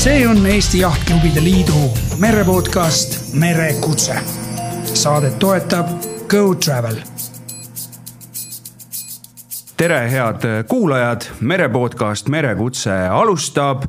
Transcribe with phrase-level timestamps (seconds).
[0.00, 4.14] see on Eesti Jahtklubide Liidu merepodcast Merekutse.
[4.84, 5.86] Saadet toetab
[6.28, 6.94] Go Travel.
[9.76, 13.82] tere, head kuulajad, merepodcast Merekutse alustab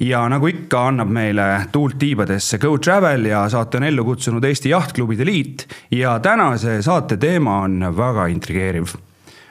[0.00, 4.70] ja nagu ikka, annab meile tuult tiibadesse Go Travel ja saate on ellu kutsunud Eesti
[4.70, 8.86] Jahtklubide Liit ja tänase saate teema on väga intrigeeriv.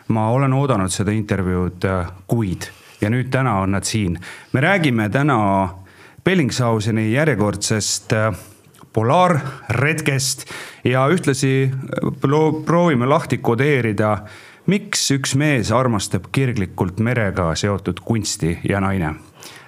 [0.07, 1.85] ma olen oodanud seda intervjuud
[2.27, 2.71] kuid
[3.03, 4.19] ja nüüd täna on nad siin.
[4.53, 5.69] me räägime täna
[6.23, 8.35] Bellingshauseni järjekordsest äh,
[8.93, 10.45] polaarretkest
[10.83, 11.73] ja ühtlasi äh,
[12.65, 14.17] proovime lahti kodeerida,
[14.65, 19.15] miks üks mees armastab kirglikult merega seotud kunsti ja naine.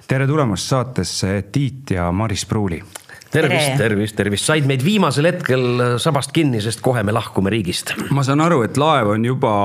[0.07, 2.83] tere tulemast saatesse, Tiit ja Maris Pruuli
[3.31, 7.91] tervist, tervist, tervist, said meid viimasel hetkel sabast kinni, sest kohe me lahkume riigist.
[8.09, 9.55] ma saan aru, et laev on juba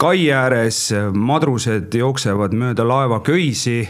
[0.00, 3.82] kai ääres, madrused jooksevad mööda laeva köisi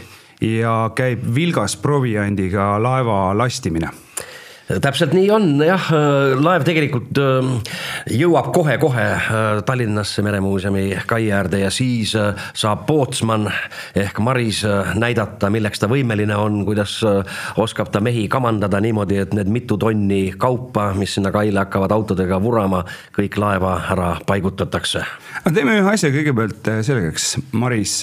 [0.43, 3.93] ja käib vilgas proviandiga laeva lastimine
[4.79, 5.87] täpselt nii on jah,
[6.39, 7.55] laev tegelikult ähm,
[8.09, 13.49] jõuab kohe-kohe äh, Tallinnasse Meremuuseumi kai äärde ja siis äh, saab pootsman
[13.97, 16.99] ehk Maris äh, näidata, milleks ta võimeline on, kuidas
[17.61, 22.39] oskab ta mehi kamandada niimoodi, et need mitu tonni kaupa, mis sinna kaile hakkavad autodega
[22.41, 22.83] vurama,
[23.15, 25.03] kõik laeva ära paigutatakse.
[25.45, 27.97] no teeme ühe asja kõigepealt selgeks, Maris,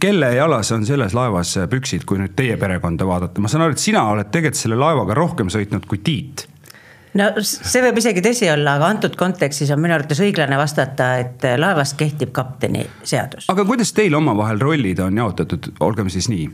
[0.00, 3.82] kelle jalas on selles laevas püksid, kui nüüd teie perekonda vaadata, ma saan aru, et
[3.82, 6.46] sina oled tegelikult selle laevaga rohkem sõitnud kui Tiit
[7.18, 11.46] no see võib isegi tõsi olla, aga antud kontekstis on minu arvates õiglane vastata, et
[11.58, 13.48] laevas kehtib kapteni seadus.
[13.52, 16.48] aga kuidas teil omavahel rollid on jaotatud, olgem siis nii?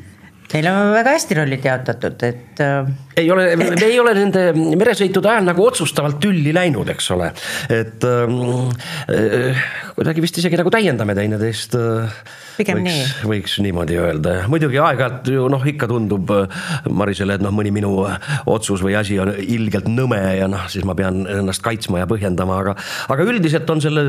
[0.52, 2.60] Meil on väga hästi rollid jaotatud, et.
[2.62, 7.30] Äh, ei ole, me ei ole nende meresõitude ajal nagu otsustavalt tülli läinud, eks ole,
[7.72, 12.16] et äh, kuidagi vist isegi nagu täiendame teineteist äh,
[12.58, 13.04] võiks, nii.
[13.30, 17.92] võiks niimoodi öelda, muidugi aeg-ajalt ju noh, ikka tundub äh, Marisele, et noh, mõni minu
[18.08, 18.18] äh,
[18.50, 22.58] otsus või asi on ilgelt nõme ja noh, siis ma pean ennast kaitsma ja põhjendama,
[22.64, 22.74] aga.
[23.14, 24.06] aga üldiselt on selle,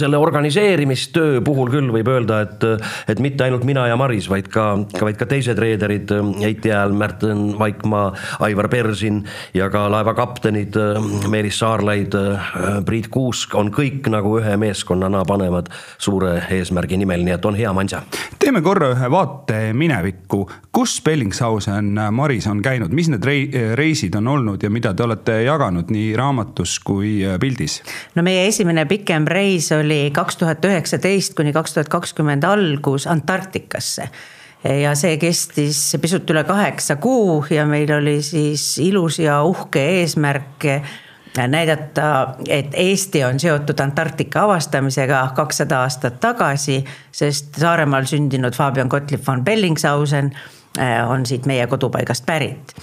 [0.00, 2.68] selle organiseerimistöö puhul küll võib öelda, et,
[3.12, 7.58] et mitte ainult mina ja Maris, vaid ka, vaid ka teised reederid, Heiti Hääl, Märten
[7.58, 9.22] Vaikmaa, Aivar Persin
[9.54, 10.76] ja ka laeva kaptenid
[11.28, 12.16] Meelis Saarlaid,
[12.86, 17.72] Priit Kuusk on kõik nagu ühe meeskonnana panevad suure eesmärgi nimel, nii et on hea
[17.76, 18.02] manja.
[18.38, 23.24] teeme korra ühe vaate minevikku, kus Bellingshausen Maris on käinud, mis need
[23.74, 27.80] reisid on olnud ja mida te olete jaganud nii raamatus kui äh, pildis?
[28.14, 34.10] no meie esimene pikem reis oli kaks tuhat üheksateist kuni kaks tuhat kakskümmend algus Antarktikasse
[34.64, 40.66] ja see kestis pisut üle kaheksa kuu ja meil oli siis ilus ja uhke eesmärk
[41.48, 46.80] näidata, et Eesti on seotud Antarktika avastamisega kakssada aastat tagasi,
[47.12, 50.32] sest Saaremaal sündinud Fabian Gottlieb von Bellingshausen
[50.78, 52.74] äh, on siit meie kodupaigast pärit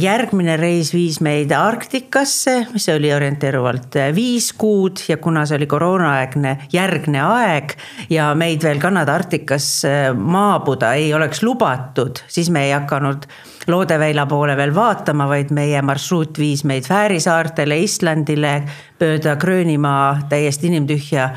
[0.00, 5.68] järgmine reis viis meid Arktikasse, mis oli orienteeruvalt äh, viis kuud ja kuna see oli
[5.70, 7.76] koroonaaegne järgne aeg
[8.10, 9.68] ja meid veel Kanada Arktikas
[10.16, 13.28] maabuda ei oleks lubatud, siis me ei hakanud
[13.70, 18.54] Loodeväila poole veel vaatama, vaid meie marsruut viis meid Fääri saartele, Islandile,
[19.00, 21.28] mööda Gröönimaa täiesti inimtühja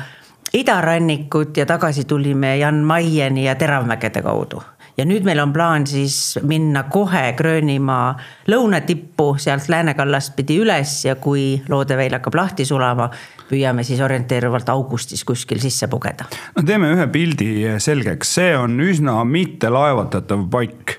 [0.54, 4.62] idarannikut ja tagasi tulime Jan Maieni ja Teravmägede kaudu
[4.96, 8.14] ja nüüd meil on plaan siis minna kohe Gröönimaa
[8.50, 13.10] lõunatippu, sealt läänekallast pidi üles ja kui Loodeveil hakkab lahti sulama,
[13.48, 16.28] püüame siis orienteeruvalt augustis kuskil sisse pugeda.
[16.56, 20.98] no teeme ühe pildi selgeks, see on üsna mittelaevatatav paik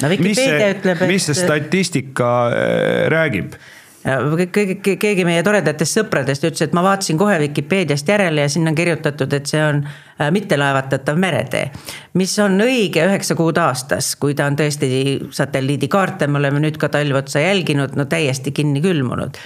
[0.00, 1.08] no Vikipeedia ütleb, et.
[1.10, 3.56] mis see statistika äh, räägib?
[4.02, 9.32] Keegi meie toredatest sõpradest ütles, et ma vaatasin kohe Vikipeediast järele ja sinna on kirjutatud,
[9.38, 9.84] et see on
[10.22, 11.70] Äh, mittelaevatatav meretee.
[12.14, 14.88] mis on õige üheksa kuud aastas, kui ta on tõesti
[15.32, 19.38] satelliidikaarte, me oleme nüüd ka talve otsa jälginud, no täiesti kinni külmunud.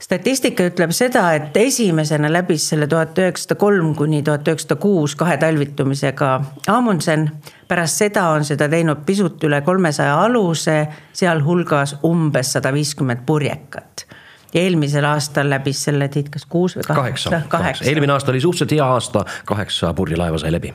[0.00, 5.36] statistika ütleb seda, et esimesena läbis selle tuhat üheksasada kolm kuni tuhat üheksasada kuus kahe
[5.36, 7.30] talvitumisega Amundsen
[7.74, 10.78] pärast seda on seda teinud pisut üle kolmesaja aluse,
[11.16, 14.06] sealhulgas umbes sada viiskümmend purjekat.
[14.54, 18.86] Eelmisel aastal läbis selle tiit kas kuus või kaheksa, kaheksa., eelmine aasta oli suhteliselt hea
[18.86, 20.70] aasta, kaheksa purjelaeva sai läbi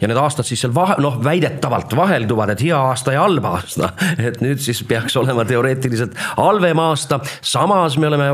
[0.00, 3.92] ja need aastad siis seal vahe, noh, väidetavalt vahelduvad, et hea aasta ja halb aasta.
[4.18, 7.20] et nüüd siis peaks olema teoreetiliselt halvem aasta.
[7.40, 8.30] samas me oleme,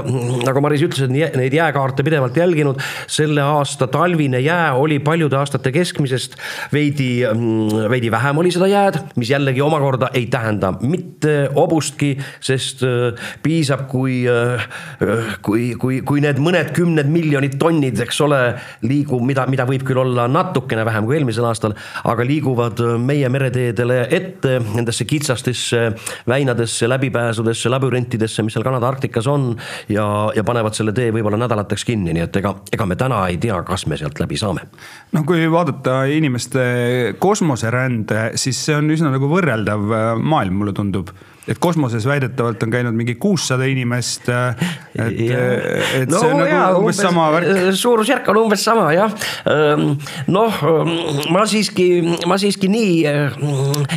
[0.46, 2.80] nagu Maris ütles, et neid jääkaarte pidevalt jälginud.
[3.06, 6.36] selle aasta talvine jää oli paljude aastate keskmisest
[6.72, 7.10] veidi,
[7.90, 13.86] veidi vähem oli seda jääd, mis jällegi omakorda ei tähenda mitte hobustki, sest äh, piisab,
[13.90, 14.66] kui, äh,
[15.42, 18.40] kui, kui, kui need mõned kümned miljonid tonnid, eks ole,
[18.86, 23.28] liigub, mida, mida võib küll olla natukene vähem kui eelmisel aastal aastal, aga liiguvad meie
[23.32, 25.82] mereteedele ette nendesse kitsastesse
[26.28, 29.54] väinadesse, läbipääsudesse, labürintidesse, mis seal Kanada Arktikas on
[29.92, 30.06] ja,
[30.36, 33.58] ja panevad selle tee võib-olla nädalateks kinni, nii et ega, ega me täna ei tea,
[33.66, 34.66] kas me sealt läbi saame.
[35.16, 39.88] no kui vaadata inimeste kosmoserände, siis see on üsna nagu võrreldav
[40.20, 41.12] maailm, mulle tundub
[41.46, 44.28] et kosmoses väidetavalt on käinud mingi kuussada inimest.
[44.28, 45.20] et,
[46.00, 47.50] et no, see on jaa, nagu umbes sama värk.
[47.78, 49.14] suurusjärk on umbes sama jah.
[50.34, 50.58] noh,
[51.30, 51.86] ma siiski,
[52.26, 52.96] ma siiski nii,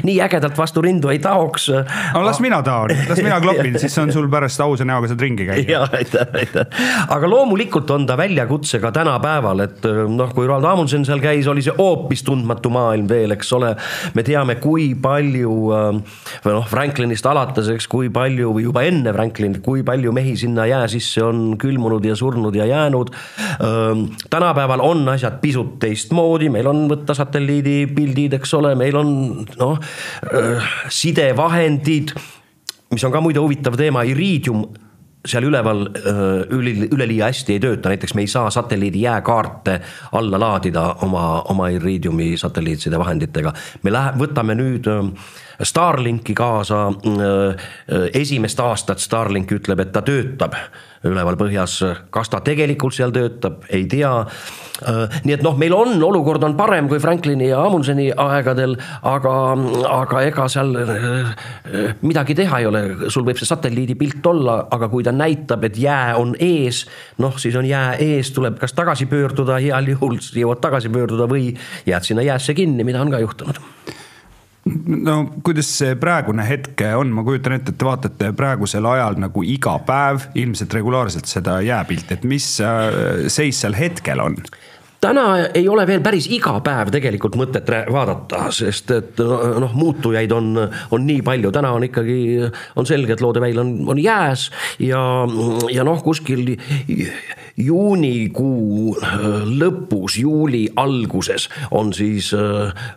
[0.06, 1.70] nii ägedalt vastu rindu ei taoks.
[2.14, 5.50] no las mina taon, las mina klopin, siis on sul pärast ausa näoga saad ringi
[5.50, 5.66] käia.
[5.74, 6.86] jah, aitäh, aitäh.
[7.10, 11.66] aga loomulikult on ta väljakutse ka tänapäeval, et noh, kui Roald Amundsen seal käis, oli
[11.66, 13.74] see hoopis tundmatu maailm veel, eks ole.
[14.14, 15.58] me teame, kui palju
[16.46, 20.36] või noh, Franklinist alates alates, eks, kui palju või juba enne Franklinit, kui palju mehi
[20.40, 23.14] sinna jää sisse on külmunud ja surnud ja jäänud.
[24.30, 29.16] tänapäeval on asjad pisut teistmoodi, meil on võtta satelliidipildid, eks ole, meil on
[29.60, 29.80] noh,
[30.90, 32.14] sidevahendid,
[32.92, 34.68] mis on ka muide huvitav teema, iriidium
[35.26, 35.84] seal üleval
[36.56, 39.80] üle, üleliia hästi ei tööta, näiteks me ei saa satelliidi jääkaarte
[40.16, 43.54] alla laadida oma, oma Iridiumi satelliitsidevahenditega.
[43.84, 44.88] me lähe-, võtame nüüd
[45.64, 46.86] Starlinki kaasa,
[48.14, 50.56] esimest aastat Starlink ütleb, et ta töötab
[51.08, 51.78] üleval põhjas,
[52.12, 54.12] kas ta tegelikult seal töötab, ei tea.
[55.24, 58.76] nii et noh, meil on, olukord on parem kui Franklini ja Amundseni aegadel,
[59.08, 59.34] aga,
[59.92, 60.76] aga ega seal
[62.02, 66.16] midagi teha ei ole, sul võib see satelliidipilt olla, aga kui ta näitab, et jää
[66.20, 66.86] on ees,
[67.20, 71.54] noh, siis on jää ees, tuleb kas tagasi pöörduda, heal juhul jõuad tagasi pöörduda või
[71.88, 73.60] jääd sinna jäässe kinni, mida on ka juhtunud
[74.66, 79.44] no kuidas see praegune hetk on, ma kujutan ette, et te vaatate praegusel ajal nagu
[79.46, 80.30] iga päev.
[80.40, 84.38] Ilmselt regulaarselt seda jääpilti, et mis äh, seis seal hetkel on?
[85.02, 90.54] Täna ei ole veel päris iga päev tegelikult mõtet vaadata, sest et noh, muutujaid on,
[90.96, 92.20] on nii palju, täna on ikkagi,
[92.80, 94.50] on selge, et Loodeväil on, on jääs
[94.84, 95.02] ja,
[95.72, 96.58] ja noh, kuskil
[97.60, 98.96] juunikuu
[99.60, 102.32] lõpus, juuli alguses on siis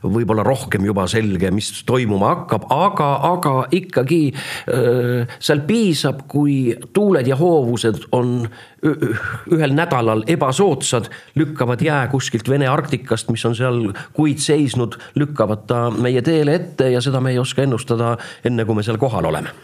[0.03, 4.23] võib-olla rohkem juba selge, mis toimuma hakkab, aga, aga ikkagi
[4.67, 8.37] seal piisab, kui tuuled ja hoovused on
[8.83, 11.07] ühel nädalal ebasoodsad,
[11.39, 16.91] lükkavad jää kuskilt Vene Arktikast, mis on seal kuid seisnud, lükkavad ta meie teele ette
[16.91, 19.55] ja seda me ei oska ennustada, enne kui me seal kohal oleme.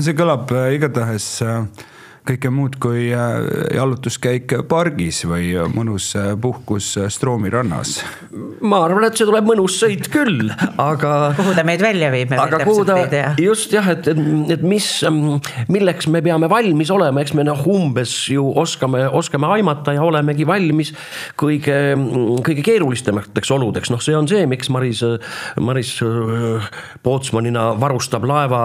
[0.00, 1.88] see kõlab igatahes äh
[2.22, 3.40] kõike muud kui äh,
[3.74, 7.96] jalutuskäik pargis või mõnus äh, puhkus äh, Stroomi rannas.
[8.62, 11.32] ma arvan, et see tuleb mõnus sõit küll, aga.
[11.38, 13.00] kuhu ta meid välja viib, me aga kuhu ta,
[13.42, 14.20] just jah, et, et,
[14.54, 14.86] et mis,
[15.72, 20.46] milleks me peame valmis olema, eks me noh, umbes ju oskame, oskame aimata ja olemegi
[20.46, 20.92] valmis
[21.40, 21.96] kõige,
[22.46, 25.02] kõige keerulisemateks oludeks, noh, see on see, miks Maris,
[25.58, 25.96] Maris
[27.02, 28.62] Pootsmanina varustab laeva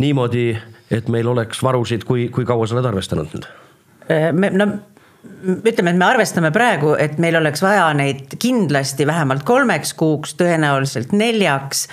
[0.00, 0.50] niimoodi
[0.90, 3.48] et meil oleks varusid, kui, kui kaua sa oled arvestanud nüüd?
[4.10, 4.68] Äh, me, no
[5.20, 11.12] ütleme, et me arvestame praegu, et meil oleks vaja neid kindlasti vähemalt kolmeks kuuks, tõenäoliselt
[11.16, 11.86] neljaks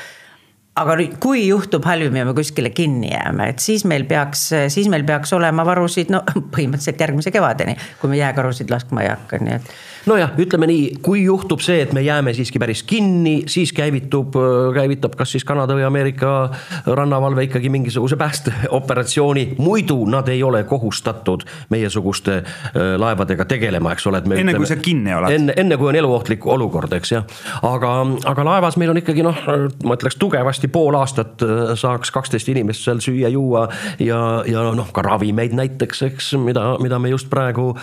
[0.78, 5.06] aga kui juhtub halvim ja me kuskile kinni jääme, et siis meil peaks, siis meil
[5.08, 6.22] peaks olema varusid, no
[6.54, 9.72] põhimõtteliselt järgmise kevadeni, kui me jääkarusid laskma ei hakka, nii et
[10.08, 14.36] nojah, ütleme nii, kui juhtub see, et me jääme siiski päris kinni, siis käivitub,
[14.76, 16.50] käivitab kas siis Kanada või Ameerika
[16.86, 19.56] rannavalve ikkagi mingisuguse päästeoperatsiooni.
[19.58, 24.64] muidu nad ei ole kohustatud meiesuguste äh, laevadega tegelema, eks ole, et me enne ütleme,
[24.66, 25.36] kui sa kinni oled.
[25.36, 27.26] enne, enne kui on eluohtlik olukord, eks jah.
[27.62, 27.94] aga,
[28.26, 29.44] aga laevas meil on ikkagi noh,
[29.84, 33.68] ma ütleks tugevasti pool aastat äh, saaks kaksteist inimest seal süüa-juua
[34.04, 37.74] ja, ja noh, ka ravimeid näiteks, eks, mida, mida me just praegu,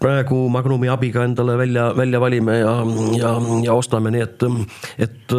[0.00, 2.74] praegu Magnumi abiga endale välja välja, välja valime ja,
[3.18, 4.42] ja, ja ostame, nii et,
[4.98, 5.34] et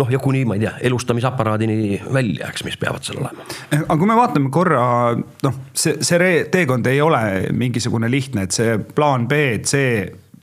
[0.00, 3.46] noh, ja kuni ma ei tea, elustamisaparaadini välja, eks, mis peavad seal olema.
[3.78, 4.84] aga kui me vaatame korra,
[5.16, 7.20] noh, see, see teekond ei ole
[7.56, 9.82] mingisugune lihtne, et see plaan B, C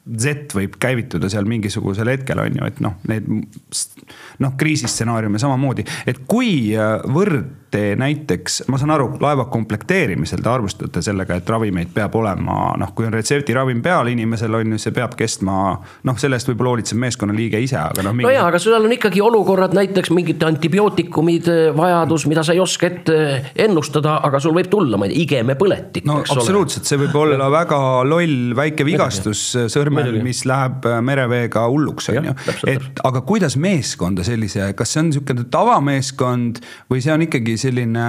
[0.03, 3.29] Z võib käivituda seal mingisugusel hetkel, on ju, et noh, need
[4.43, 11.39] noh, kriisistsenaariume samamoodi, et kuivõrd te näiteks, ma saan aru, laeva komplekteerimisel te arvestate sellega,
[11.39, 15.57] et ravimeid peab olema, noh, kui on retseptiravim peal inimesel on ju, see peab kestma.
[16.07, 18.27] noh, selle eest võib-olla hoolitseb meeskonnaliige ise, aga noh mingi....
[18.29, 22.89] no jaa, aga seal on ikkagi olukorrad, näiteks mingid antibiootikumide vajadus, mida sa ei oska
[22.91, 23.17] ette
[23.65, 26.05] ennustada, aga sul võib tulla, ma ei tea, igemepõletik.
[26.09, 32.29] no absoluutselt, see võib olla väga loll väike vigastus sõrmel, mis läheb mereveega hulluks, on
[32.29, 32.37] ju.
[32.75, 36.61] et aga kuidas meeskonda sellise, kas see on niisugune tavameeskond
[36.91, 38.07] või see on ikkagi selline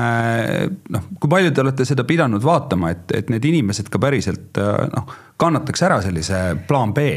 [0.94, 4.60] noh, kui palju te olete seda pidanud vaatama, et, et need inimesed ka päriselt
[4.94, 7.08] noh, kannataks ära sellise plaan B?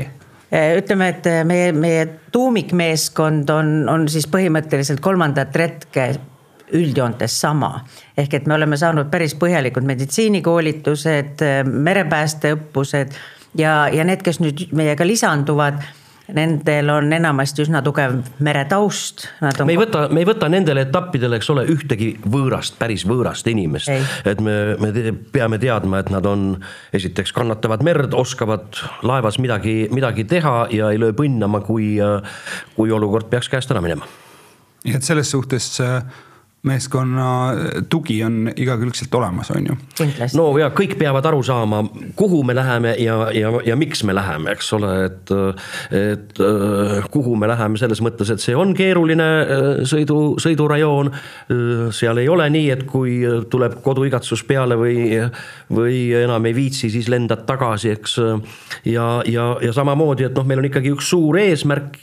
[0.48, 6.06] ütleme, et meie, meie tuumikmeeskond on, on siis põhimõtteliselt kolmandat retke
[6.75, 7.84] üldjoontes sama.
[8.17, 13.15] ehk et me oleme saanud päris põhjalikud meditsiinikoolitused, merepäästeõppused
[13.60, 15.82] ja, ja need, kes nüüd meiega lisanduvad
[16.36, 19.28] nendel on enamasti üsna tugev meretaust.
[19.42, 19.64] On...
[19.68, 23.92] me ei võta, me ei võta nendele etappidele, eks ole, ühtegi võõrast, päris võõrast inimest.
[24.28, 26.50] et me, me te, peame teadma, et nad on,
[26.98, 31.96] esiteks kannatavad merd, oskavad laevas midagi, midagi teha ja ei löö põnnama, kui,
[32.76, 34.08] kui olukord peaks käest ära minema.
[34.88, 36.02] nii et selles suhtes äh
[36.68, 37.28] meeskonna
[37.90, 39.78] tugi on igakülgselt olemas, on ju.
[40.38, 41.84] no ja kõik peavad aru saama,
[42.20, 45.34] kuhu me läheme ja, ja, ja miks me läheme, eks ole, et.
[45.98, 46.44] et
[47.12, 51.12] kuhu me läheme selles mõttes, et see on keeruline äh, sõidu, sõidurajoon.
[51.96, 53.20] seal ei ole nii, et kui
[53.52, 55.10] tuleb koduigatsus peale või,
[55.74, 58.20] või enam ei viitsi, siis lendad tagasi, eks.
[58.86, 62.00] ja, ja, ja samamoodi, et noh, meil on ikkagi üks suur eesmärk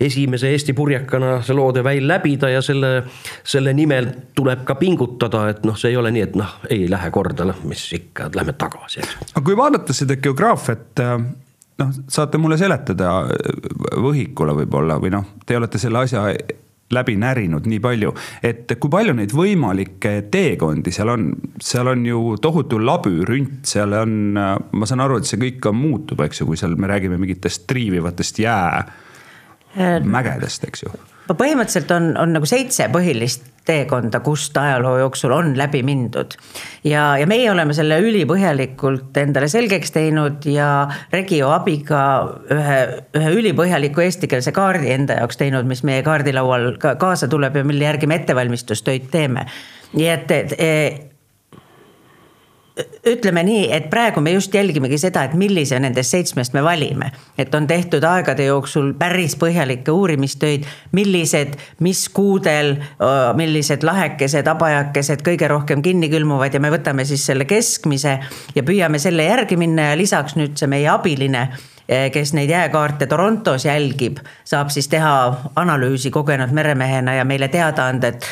[0.00, 3.02] esimese Eesti purjekana see loodeväil läbida ja selle,
[3.46, 7.10] selle nimel tuleb ka pingutada, et noh, see ei ole nii, et noh, ei lähe
[7.14, 9.02] korda, noh, mis ikka, lähme tagasi.
[9.32, 11.02] aga kui vaadata seda geograafiat,
[11.82, 13.20] noh, saate mulle seletada
[13.98, 16.28] võhikule võib-olla või noh, te olete selle asja
[16.94, 21.26] läbi närinud nii palju, et kui palju neid võimalikke teekondi seal on,
[21.60, 26.22] seal on ju tohutu labürünt, seal on, ma saan aru, et see kõik ka muutub,
[26.24, 29.07] eks ju, kui seal me räägime mingitest triivivatest jää Äh,
[30.04, 30.92] mägedest, eks ju.
[31.28, 36.36] põhimõtteliselt on, on nagu seitse põhilist teekonda, kust ajaloo jooksul on läbi mindud.
[36.84, 40.70] ja, ja meie oleme selle ülipõhjalikult endale selgeks teinud ja
[41.12, 42.02] Regio abiga
[42.54, 42.78] ühe,
[43.20, 47.84] ühe ülipõhjaliku eestikeelse kaardi enda jaoks teinud, mis meie kaardilaual ka kaasa tuleb ja mille
[47.84, 49.46] järgi me ettevalmistustöid teeme.
[49.92, 51.07] nii et, et
[53.06, 57.10] ütleme nii, et praegu me just jälgimegi seda, et millise nendest seitsmest me valime.
[57.38, 62.76] et on tehtud aegade jooksul päris põhjalikke uurimistöid, millised, mis kuudel,
[63.36, 68.18] millised lahekesed, abajakesed kõige rohkem kinni külmuvad ja me võtame siis selle keskmise
[68.54, 71.48] ja püüame selle järgi minna ja lisaks nüüd see meie abiline
[72.12, 75.12] kes neid jääkaarte Torontos jälgib, saab siis teha
[75.56, 78.26] analüüsi kogenud meremehena ja meile teada anda, et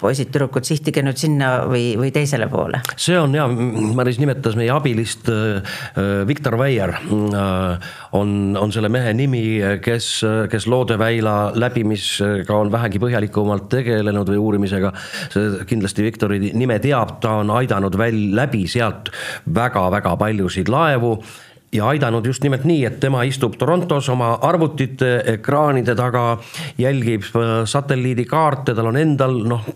[0.00, 2.82] poisid-tüdrukud, sihtige nüüd sinna või, või teisele poole.
[3.00, 5.78] see on ja, Maris nimetas meie abilist äh,
[6.28, 9.42] Viktor Veier äh, on, on selle mehe nimi,
[9.84, 10.10] kes,
[10.52, 14.92] kes Loodeväila läbimisega on vähegi põhjalikumalt tegelenud või uurimisega.
[15.68, 19.08] kindlasti Viktori nime teab, ta on aidanud väl läbi sealt
[19.54, 21.16] väga-väga paljusid laevu
[21.72, 26.38] ja aidanud just nimelt nii, et tema istub Torontos oma arvutite ekraanide taga,
[26.78, 29.68] jälgib äh, satelliidikaarte, tal on endal noh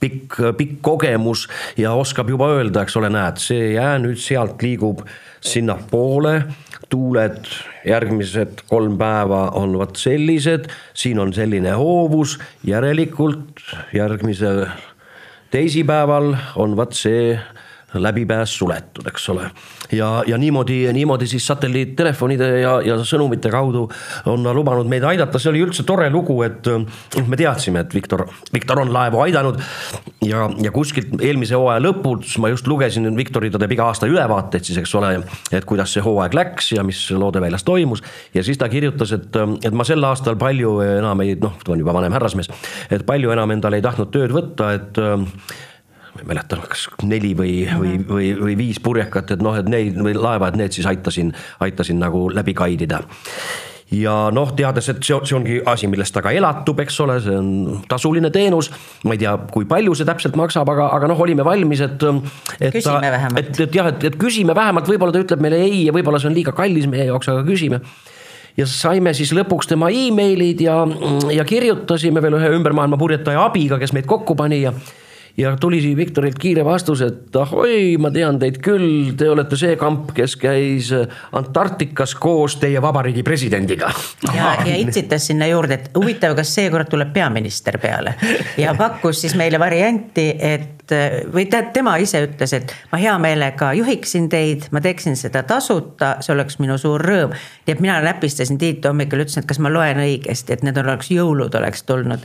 [0.00, 1.46] pikk, pikk kogemus
[1.78, 5.04] ja oskab juba öelda, eks ole, näed, see jää nüüd sealt liigub
[5.40, 6.42] sinnapoole.
[6.88, 7.44] tuuled
[7.84, 13.60] järgmised kolm päeva on vot sellised, siin on selline hoovus, järelikult
[13.92, 14.64] järgmisel
[15.50, 17.36] teisipäeval on vot see
[17.94, 19.50] läbipääs suletud, eks ole.
[19.92, 23.86] ja, ja niimoodi, niimoodi siis satelliittelefonide ja, ja sõnumite kaudu
[24.28, 28.26] on lubanud meid aidata, see oli üldse tore lugu, et noh, me teadsime, et Viktor,
[28.52, 29.60] Viktor on laevu aidanud.
[30.24, 34.68] ja, ja kuskilt eelmise hooaja lõpus ma just lugesin, Viktori, ta teeb iga aasta ülevaateid
[34.68, 35.14] siis, eks ole,
[35.52, 38.04] et kuidas see hooaeg läks ja mis Loodeväljas toimus.
[38.34, 41.80] ja siis ta kirjutas, et, et ma sel aastal palju enam ei, noh, ta on
[41.80, 42.52] juba vanem härrasmees,
[42.90, 45.02] et palju enam endale ei tahtnud tööd võtta, et
[46.18, 49.98] ma ei mäleta, kas neli või, või, või, või viis purjekat, et noh, et neid
[50.02, 51.32] või laeva, et need siis aitasin,
[51.64, 53.04] aitasin nagu läbi kaidida
[53.94, 57.36] ja noh, teades, et see, see ongi asi, millest ta ka elatub, eks ole, see
[57.38, 58.68] on tasuline teenus.
[59.08, 62.04] ma ei tea, kui palju see täpselt maksab, aga, aga noh, olime valmis, et,
[62.60, 62.76] et.
[62.76, 63.40] küsime vähemalt.
[63.40, 66.32] et, et jah, et, et küsime vähemalt, võib-olla ta ütleb meile ei ja võib-olla see
[66.32, 67.80] on liiga kallis meie jaoks, aga küsime
[68.58, 70.80] ja saime siis lõpuks tema emailid ja,
[71.32, 74.74] ja kirjutasime veel ühe ümbermaailma purjetaja abiga, kes meid kokku pani ja
[75.38, 80.10] ja tuli Viktorilt kiire vastus, et ahoi, ma tean teid küll, te olete see kamp,
[80.16, 80.90] kes käis
[81.38, 83.92] Antarktikas koos teie vabariigi presidendiga.
[84.34, 88.16] ja, ja itsitas sinna juurde, et huvitav, kas seekord tuleb peaminister peale
[88.58, 93.72] ja pakkus siis meile varianti, et või tähendab, tema ise ütles, et ma hea meelega
[93.76, 97.34] juhiksin teid, ma teeksin seda tasuta, see oleks minu suur rõõm.
[97.66, 101.12] nii et mina näpistasin Tiitu hommikul, ütlesin, et kas ma loen õigesti, et need oleks
[101.12, 102.24] jõulud oleks tulnud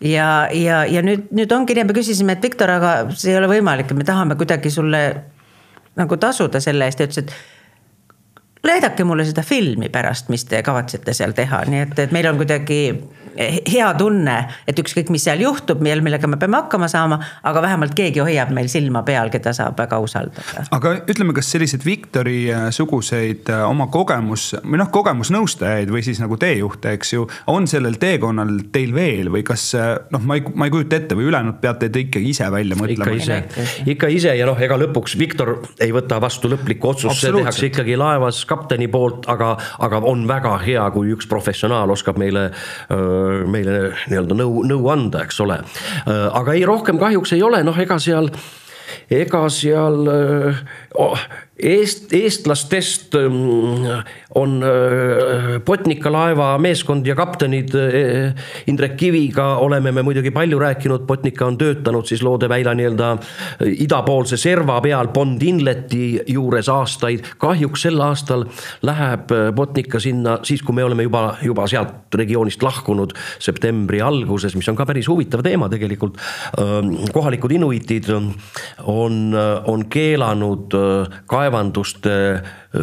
[0.00, 3.50] ja, ja, ja nüüd, nüüd ongi nii, me küsisime, et Viktor, aga see ei ole
[3.50, 5.02] võimalik, me tahame kuidagi sulle
[5.98, 7.00] nagu tasuda selle eest.
[7.00, 11.98] Ja ütles, et näidake mulle seda filmi pärast, mis te kavatsete seal teha, nii et,
[12.06, 12.80] et meil on kuidagi
[13.36, 14.36] hea tunne,
[14.68, 18.68] et ükskõik, mis seal juhtub, millega me peame hakkama saama, aga vähemalt keegi hoiab meil
[18.72, 20.66] silma peal, keda saab väga usaldada.
[20.74, 26.20] aga ütleme, kas selliseid Viktori äh, suguseid äh, oma kogemus või noh, kogemusnõustajaid või siis
[26.22, 29.72] nagu teejuhte, eks ju, on sellel teekonnal teil veel või kas
[30.14, 33.10] noh, ma ei, ma ei kujuta ette või ülejäänud peate te ikkagi ise välja mõtlema?
[33.10, 37.34] ikka ise, ikka ise ja noh, ega lõpuks Viktor ei võta vastu lõplikku otsust, see
[37.34, 42.48] tehakse ikkagi laevas kapteni poolt, aga, aga on väga hea, kui üks professionaal oskab meile
[42.92, 43.78] öö, meile
[44.08, 45.60] nii-öelda nõu, nõu anda, eks ole.
[46.06, 48.30] aga ei, rohkem kahjuks ei ole, noh, ega seal,
[49.12, 50.62] ega seal oh,
[51.56, 53.86] Eest, eestlastest ähm,
[54.34, 58.34] on äh, Botnica laeva meeskond ja kaptenid äh,
[58.66, 64.36] Indrek Kiviga oleme me muidugi palju rääkinud, Botnica on töötanud siis Loodeväila nii-öelda äh, idapoolse
[64.36, 67.26] serva peal Bond Inleti juures aastaid.
[67.38, 68.46] kahjuks sel aastal
[68.82, 74.68] läheb Botnica sinna siis, kui me oleme juba, juba sealt regioonist lahkunud septembri alguses, mis
[74.70, 76.18] on ka päris huvitav teema tegelikult.
[76.58, 80.74] Ähm, kohalikud inuitid on, on keelanud
[81.30, 82.14] kaevanduste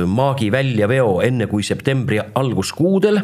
[0.08, 3.22] maagi väljaveo enne kui septembri alguskuudel.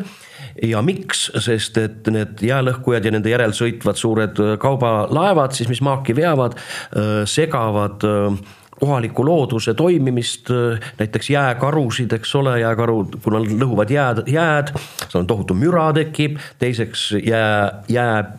[0.66, 6.16] Ja miks, sest et need jäälõhkujad ja nende järel sõitvad suured kaubalaevad siis, mis maaki
[6.18, 6.58] veavad,
[7.30, 8.06] segavad
[8.80, 10.50] kohaliku looduse toimimist,
[11.00, 14.74] näiteks jääkarusid, eks ole, jääkarud, kuna lõhuvad jääd, jääd,
[15.08, 18.36] seal on tohutu müra tekib, teiseks jää, jää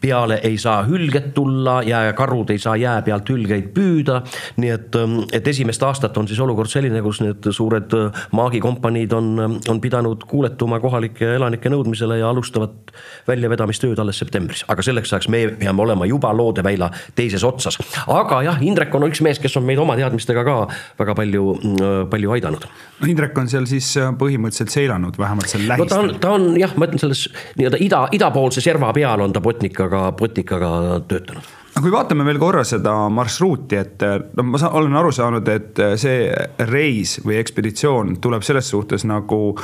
[0.00, 4.22] peale ei saa hülget tulla, jääkarud ei saa jää pealt hülgeid püüda.
[4.56, 9.12] nii et, ähm, et esimest aastat on siis olukord selline, kus need suured äh, maagikompaniid
[9.12, 12.92] on, ähm, on pidanud kuuletuma kohalike elanike nõudmisele ja alustavad
[13.28, 17.78] väljavedamistööd alles septembris, aga selleks ajaks me peame olema juba Loodeväila teises otsas.
[18.06, 20.56] aga jah, Indrek on üks mees, kes on meid oma teadmistega ka
[20.98, 22.68] väga palju, äh, palju aidanud.
[23.00, 25.88] no Indrek on seal siis äh, põhimõtteliselt seilanud, vähemalt seal lähistel.
[25.88, 27.26] no ta on, ta on jah, ma ütlen selles
[27.58, 31.54] nii-öelda ida, idapoolse serva peal on ta Botnika Botnikaga, Botnikaga töötanud.
[31.74, 34.02] Aga kui vaatame veel korra seda marsruuti, et
[34.36, 36.24] no ma saan, olen aru saanud, et see
[36.66, 39.54] reis või ekspeditsioon tuleb selles suhtes nagu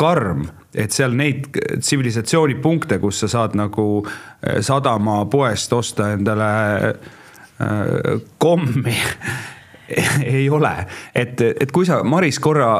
[0.00, 6.50] karm, et seal neid tsivilisatsioonipunkte, kus sa saad nagu eh, sadamapoest osta endale
[6.90, 8.96] äh, kommi
[10.38, 10.72] ei ole,
[11.14, 12.72] et, et kui sa, Maris, korra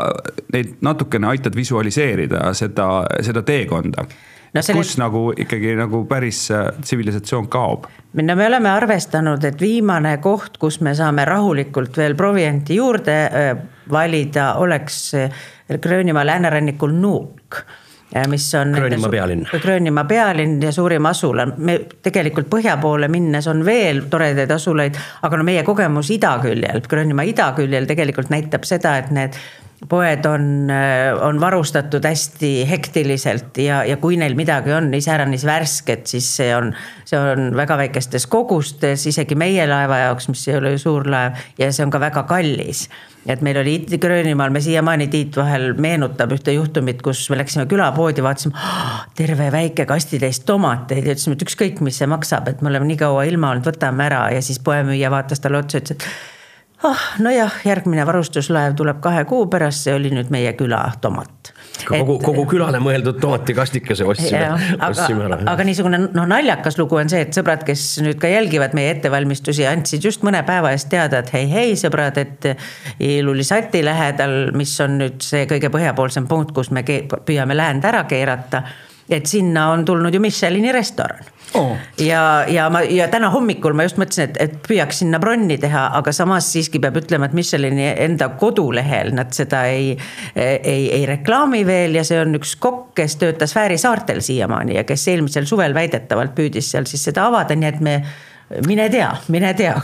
[0.54, 2.90] neid natukene aitad visualiseerida seda,
[3.26, 4.06] seda teekonda
[4.54, 4.82] no selle...
[4.82, 7.86] kus nagu ikkagi nagu päris äh, tsivilisatsioon kaob?
[8.22, 13.52] no me oleme arvestanud, et viimane koht, kus me saame rahulikult veel provianti juurde äh,
[13.90, 17.62] valida, oleks äh, Gröönimaa läänerannikul Nuuk
[18.28, 18.72] mis on.
[18.74, 19.46] Gröönimaa pealinn.
[19.62, 25.38] Gröönimaa pealinn ja suurim asula, me tegelikult põhja poole minnes on veel toredaid asulaid, aga
[25.38, 29.38] no meie kogemus idaküljel, Gröönimaa idaküljel tegelikult näitab seda, et need
[29.88, 30.68] poed on,
[31.22, 36.74] on varustatud hästi hektiliselt ja, ja kui neil midagi on iseäranis värsket, siis see on,
[37.08, 41.40] see on väga väikestes kogustes, isegi meie laeva jaoks, mis ei ole ju suur laev
[41.58, 42.88] ja see on ka väga kallis.
[43.28, 48.24] Et meil oli Gröönimaal, me siiamaani Tiit vahel meenutab ühte juhtumit, kus me läksime külapoodi,
[48.24, 52.72] vaatasime oh, terve väike kastitäis tomateid ja ütlesime, et ükskõik, mis see maksab, et me
[52.72, 54.22] oleme nii kaua ilma olnud, võtame ära.
[54.32, 56.08] Ja siis poemüüja vaatas talle otsa, ütles, et
[56.82, 61.52] oh,, nojah, järgmine varustuslaev tuleb kahe kuu pärast, see oli nüüd meie küla tomat.
[61.88, 65.40] kogu et..., kogu külale mõeldud tomatikastikese ostsime, ostsime ära.
[65.52, 69.66] aga niisugune noh, naljakas lugu on see, et sõbrad, kes nüüd ka jälgivad meie ettevalmistusi,
[69.68, 72.52] andsid just mõne päeva eest teada, et hei, hei sõbrad, et
[73.00, 78.64] Ilulissati lähedal, mis on nüüd see kõige põhjapoolsem punkt, kus me püüame läände ära keerata
[79.10, 81.28] et sinna on tulnud ju Michelini restoran.
[81.54, 81.72] Oh..
[81.98, 85.88] ja, ja ma ja täna hommikul ma just mõtlesin, et, et püüaks sinna bronni teha,
[85.98, 89.96] aga samas siiski peab ütlema, et Michelini enda kodulehel nad seda ei,
[90.36, 94.86] ei, ei reklaami veel ja see on üks kokk, kes töötas Fääri saartel siiamaani ja
[94.86, 97.98] kes eelmisel suvel väidetavalt püüdis seal siis seda avada, nii et me
[98.70, 99.74] mine tea, mine tea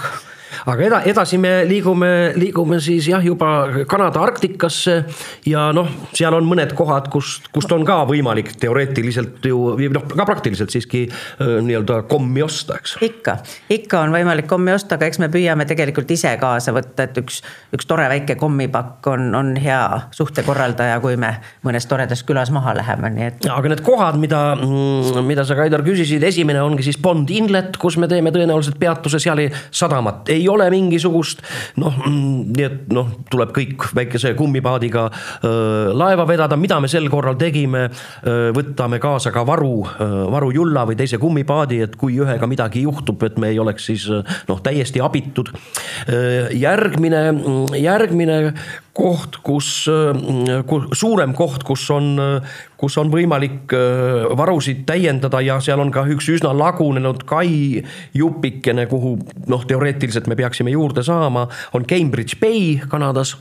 [0.66, 4.96] aga eda-, edasi me liigume, liigume siis jah, juba Kanada Arktikasse
[5.48, 10.26] ja noh, seal on mõned kohad, kust, kust on ka võimalik teoreetiliselt ju noh, ka
[10.28, 11.06] praktiliselt siiski
[11.40, 12.96] nii-öelda kommi osta, eks.
[13.04, 13.38] ikka,
[13.72, 17.42] ikka on võimalik kommi osta, aga eks me püüame tegelikult ise kaasa võtta, et üks,
[17.76, 19.82] üks tore väike kommipakk on, on hea
[20.16, 23.48] suhtekorraldaja, kui me mõnes toredas külas maha läheme, nii et.
[23.52, 27.96] aga need kohad, mida, mm, mida sa, Kaidar, küsisid, esimene ongi siis Bond Inlet, kus
[28.00, 31.42] me teeme tõenäoliselt peatuse, seal ei, sadamat ei ole mingisugust
[31.81, 37.09] noh, mm, nii et noh, tuleb kõik väikese kummipaadiga öö, laeva vedada, mida me sel
[37.12, 37.87] korral tegime.
[38.57, 39.85] võtame kaasa ka varu,
[40.33, 44.07] varujulla või teise kummipaadi, et kui ühega midagi juhtub, et me ei oleks siis
[44.49, 45.53] noh, täiesti abitud.
[46.53, 47.22] järgmine,
[47.81, 48.38] järgmine
[48.96, 49.68] koht, kus,
[50.68, 52.16] kus, suurem koht, kus on,
[52.80, 53.74] kus on võimalik
[54.38, 57.82] varusid täiendada ja seal on ka üks üsna lagunenud kai
[58.16, 59.16] jupikene, kuhu
[59.52, 63.37] noh, teoreetiliselt me peaksime juurde saama, on Cambridge Bay Kanadas.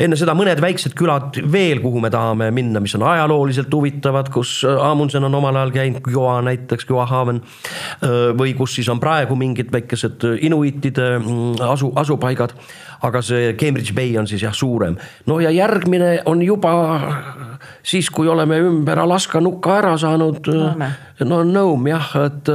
[0.00, 4.60] Enne seda mõned väiksed külad veel, kuhu me tahame minna, mis on ajalooliselt huvitavad, kus
[4.64, 7.42] Amundsen on omal ajal käinud, Kiowa näiteks, Kiowahaven.
[8.38, 12.54] või kus siis on praegu mingid väikesed inuitide mm, asu, asupaigad
[13.02, 14.96] aga see Cambridge Bay on siis jah suurem.
[15.26, 16.72] no ja järgmine on juba
[17.82, 20.48] siis, kui oleme ümber Alaska nuka ära saanud.
[21.28, 22.50] no Nõum jah, et,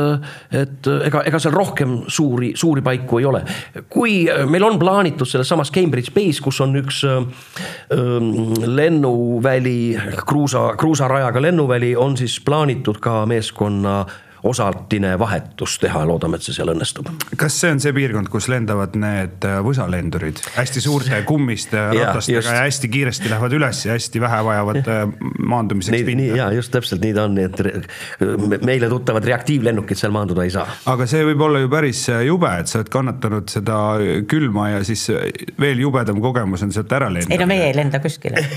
[0.56, 3.43] et ega, ega seal rohkem suuri, suuri paiku ei ole.
[3.89, 11.41] kui meil on plaanitud selles samas Cambridge Bay's, kus on üks ähm, lennuväli, kruusa, kruusarajaga
[11.41, 14.04] lennuväli, on siis plaanitud ka meeskonna
[14.43, 17.08] osaline vahetus teha, loodame, et see seal õnnestub.
[17.39, 20.41] kas see on see piirkond, kus lendavad need äh, võsalendurid?
[20.58, 25.03] Hästi suurte kummiste ratastega ja, ja hästi kiiresti lähevad üles ja hästi vähe vajavad äh,
[25.39, 30.13] maandumiseks nii, nii ja just täpselt nii ta on, nii et meile tuttavad reaktiivlennukid seal
[30.15, 30.67] maanduda ei saa.
[30.91, 33.79] aga see võib olla ju päris äh, jube, et sa oled kannatanud seda
[34.29, 35.08] külma ja siis
[35.60, 37.32] veel jubedam kogemus on sealt ära lennata.
[37.32, 38.43] ei no meie ei lenda kuskile.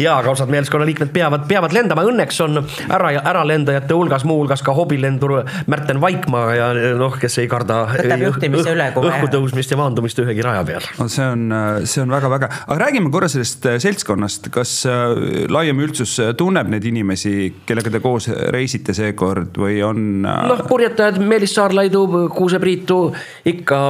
[0.00, 2.60] Ja, aga osad meeskonnaliikmed peavad, peavad lendama, õnneks on
[2.92, 9.30] ära, äralendajate hulgas muuhulgas ka hobilendur suur Märten Vaikmaa ja noh, kes ei karda õhku
[9.32, 10.86] tõusmist ja maandumist ühegi raja peal.
[10.98, 11.46] no see on,
[11.88, 16.70] see on väga-väga, aga räägime korra sellest äh, seltskonnast, kas äh, laiem üldsus äh, tunneb
[16.72, 17.34] neid inimesi,
[17.68, 20.06] kellega te koos reisite seekord või on?
[20.24, 23.02] noh, purjetajad Meelis Saarlaidu, Kuuse Priitu
[23.48, 23.82] ikka,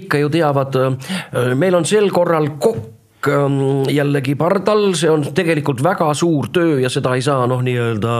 [0.00, 0.76] ikka ju teavad.
[1.58, 6.90] meil on sel korral kokku ähm, jällegi pardal, see on tegelikult väga suur töö ja
[6.92, 8.18] seda ei saa noh, nii-öelda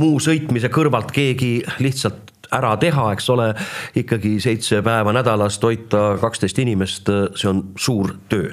[0.00, 3.50] muu sõitmise kõrvalt keegi lihtsalt ära teha, eks ole.
[3.98, 8.52] ikkagi seitse päeva nädalas toita kaksteist inimest, see on suur töö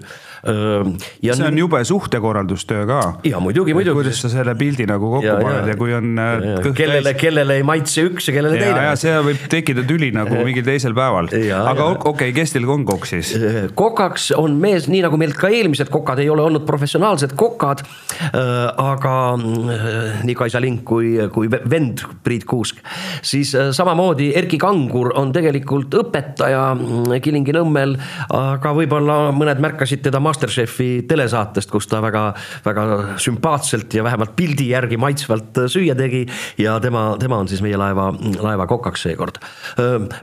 [1.24, 3.00] ja see on jube suhtekorraldustöö ka.
[3.24, 3.96] ja muidugi, muidugi.
[3.96, 6.18] kuidas sa selle pildi nagu kokku ja, paned ja, ja kui on.
[6.20, 8.84] Äh, kellele, kellele ei maitse üks ja kellele teine.
[8.90, 11.30] ja see võib tekkida tüli nagu mingil teisel päeval.
[11.32, 13.32] aga okei okay,, kes teil on kokk siis?
[13.80, 17.86] kokaks on mees, nii nagu meil ka eelmised kokad ei ole olnud professionaalsed kokad.
[18.34, 22.84] aga nii Kaisa Link kui, kui vend Priit Kuusk,
[23.24, 27.96] siis samamoodi Erkki Kangur on tegelikult õpetaja mm, Kilingi-Nõmmel,
[28.36, 32.24] aga võib-olla mõned märkasid teda Masterchefi telesaatest, kus ta väga,
[32.66, 32.84] väga
[33.22, 36.26] sümpaatselt ja vähemalt pildi järgi maitsvalt süüa tegi.
[36.58, 38.08] ja tema, tema on siis meie laeva,
[38.42, 39.38] laeva kokaks seekord.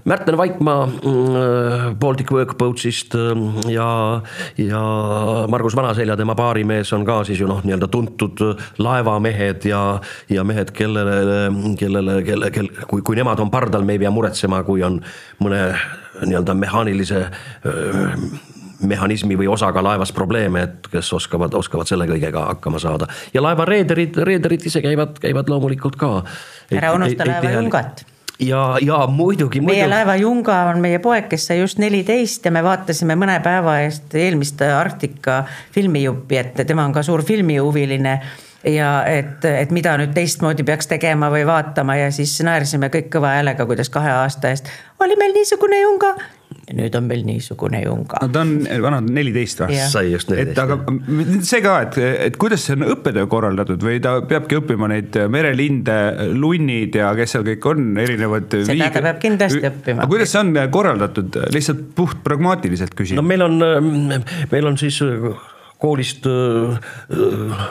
[0.04, 0.88] Märten Vaikmaa
[2.00, 3.14] Baltic Workboatsist
[3.70, 3.88] ja,
[4.58, 4.82] ja
[5.48, 8.42] Margus Vanaselja, tema baarimees on ka siis ju noh, nii-öelda tuntud
[8.82, 9.84] laevamehed ja,
[10.30, 14.64] ja mehed, kellele, kellele, kelle, kel-, kui, kui nemad on pardal, me ei pea muretsema,
[14.66, 14.98] kui on
[15.44, 15.66] mõne
[16.26, 17.26] nii-öelda mehaanilise
[18.80, 23.06] mehhanismi või osaga laevas probleeme, et kes oskavad, oskavad selle kõigega hakkama saada.
[23.34, 26.22] ja laeva reederid, reederid ise käivad, käivad loomulikult ka.
[26.72, 28.04] ära unusta laeva Jungat
[28.40, 29.60] ja, ja muidugi, muidugi.
[29.60, 33.80] meie laeva Junga on meie poeg, kes sai just neliteist ja me vaatasime mõne päeva
[33.84, 38.16] eest eelmist Arktika filmijuppi, et tema on ka suur filmihuviline
[38.64, 43.36] ja et, et mida nüüd teistmoodi peaks tegema või vaatama ja siis naersime kõik kõva
[43.36, 44.68] häälega, kuidas kahe aasta eest
[45.00, 46.14] oli meil niisugune Junga
[46.76, 48.20] nüüd on meil niisugune junga.
[48.22, 48.54] no ta on
[48.84, 49.78] vana neliteist või?
[49.92, 50.56] sai just neliteist.
[50.56, 54.90] et aga see ka, et, et kuidas see on õppetöö korraldatud või ta peabki õppima
[54.92, 55.98] neid merelinde,
[56.34, 58.50] lunnid ja kes seal kõik on, erinevad.
[58.50, 58.86] seda viig...
[58.96, 60.04] ta peab kindlasti õppima.
[60.04, 63.20] aga kuidas see on korraldatud, lihtsalt puht pragmaatiliselt küsin?
[63.20, 63.58] no meil on,
[64.50, 65.00] meil on siis
[65.80, 66.26] koolist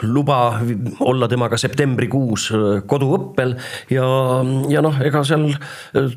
[0.02, 0.38] luba
[1.06, 2.48] olla temaga septembrikuus
[2.90, 3.54] koduõppel
[3.92, 4.06] ja,
[4.72, 5.46] ja noh, ega seal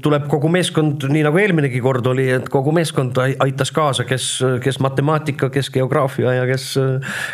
[0.03, 4.27] tuleb kogu meeskond, nii nagu eelminegi kord oli, et kogu meeskond aitas kaasa, kes,
[4.63, 6.71] kes matemaatika, kes geograafia ja kes,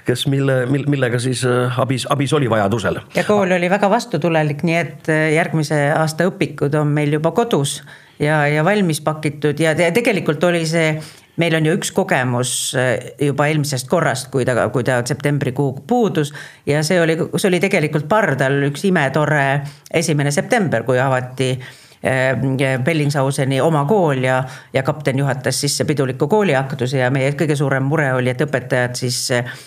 [0.08, 3.02] kes mille, millega siis abis, abis oli vajadusel.
[3.16, 7.80] ja kool oli väga vastutulelik, nii et järgmise aasta õpikud on meil juba kodus
[8.20, 10.94] ja, ja valmis pakitud ja tegelikult oli see
[11.40, 16.34] meil on ju üks kogemus eh, juba eelmisest korrast, kui ta, kui ta septembrikuu puudus.
[16.66, 19.46] ja see oli, see oli tegelikult pardal üks imetore
[19.92, 27.04] esimene september, kui avati eh, Bellingsauseni oma kool ja, ja kapten juhatas sisse piduliku kooliaktuse
[27.04, 29.58] ja meie kõige suurem mure oli, et õpetajad siis Eh,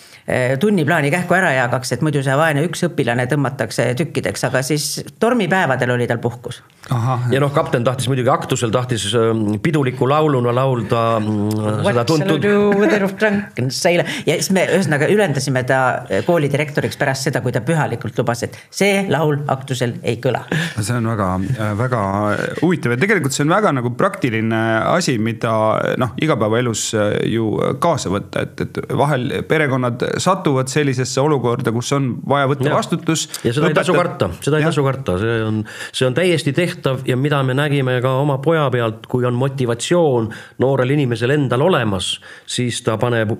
[0.59, 5.91] tunniplaani kähku ära jagaks, et muidu see vaene üks õpilane tõmmatakse tükkideks, aga siis tormipäevadel
[5.95, 6.61] oli tal puhkus.
[7.31, 9.09] ja noh, kapten tahtis muidugi aktusel tahtis
[9.63, 12.47] piduliku lauluna laulda mm, seda tuntud.
[14.25, 18.57] ja siis me ühesõnaga ülendasime ta äh, koolidirektoriks pärast seda, kui ta pühalikult lubas, et
[18.73, 20.43] see laul aktusel ei kõla.
[20.79, 22.01] see on väga, äh, väga
[22.61, 24.61] huvitav ja tegelikult see on väga nagu praktiline
[24.93, 25.53] asi, mida
[26.01, 27.51] noh, igapäevaelus äh, ju
[27.83, 32.75] kaasa võtta, et, et vahel perekonnad satuvad sellisesse olukorda, kus on vaja võtta ja.
[32.75, 33.27] vastutus.
[33.43, 33.71] ja seda õpetajad...
[33.71, 34.71] ei tasu karta, seda ei ja.
[34.71, 38.67] tasu karta, see on, see on täiesti tehtav ja mida me nägime ka oma poja
[38.73, 40.29] pealt, kui on motivatsioon
[40.63, 43.35] noorel inimesel endal olemas, siis ta paneb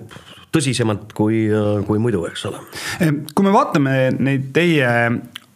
[0.54, 1.46] tõsisemalt kui,
[1.86, 2.60] kui muidu, eks ole.
[3.34, 4.90] kui me vaatame neid teie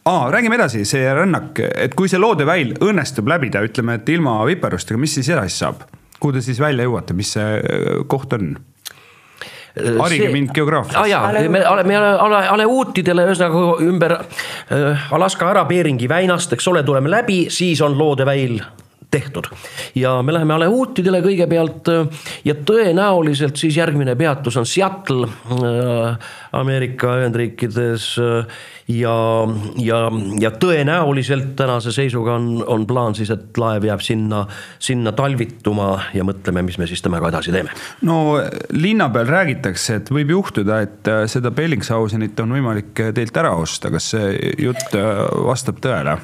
[0.08, 5.00] aa, räägime edasi, see rännak, et kui see loodeväil õnnestub läbida, ütleme, et ilma viperustega,
[5.00, 5.86] mis siis edasi saab?
[6.18, 8.56] kuhu te siis välja jõuate, mis see koht on?
[9.98, 10.32] Harige see...
[10.32, 11.06] mind geograafias ah,.
[11.08, 16.82] jaa, me oleme, me oleme Aleutidele ühesõnaga ümber äh, Alaska ära Beringi väinast, eks ole,
[16.86, 18.58] tuleme läbi, siis on loodeväil
[19.10, 19.44] tehtud.
[19.94, 27.16] ja me läheme Aleutidele kõigepealt äh, ja tõenäoliselt siis järgmine peatus on Seattle äh, Ameerika
[27.20, 28.10] Ühendriikides.
[28.20, 29.14] Äh, ja,
[29.84, 29.98] ja,
[30.40, 34.46] ja tõenäoliselt tänase seisuga on, on plaan siis, et laev jääb sinna,
[34.80, 37.74] sinna talvituma ja mõtleme, mis me siis temaga edasi teeme.
[38.08, 38.38] no
[38.72, 44.08] linna peal räägitakse, et võib juhtuda, et seda Bellingshausenit on võimalik teilt ära osta, kas
[44.14, 44.96] see jutt
[45.44, 46.16] vastab tõele?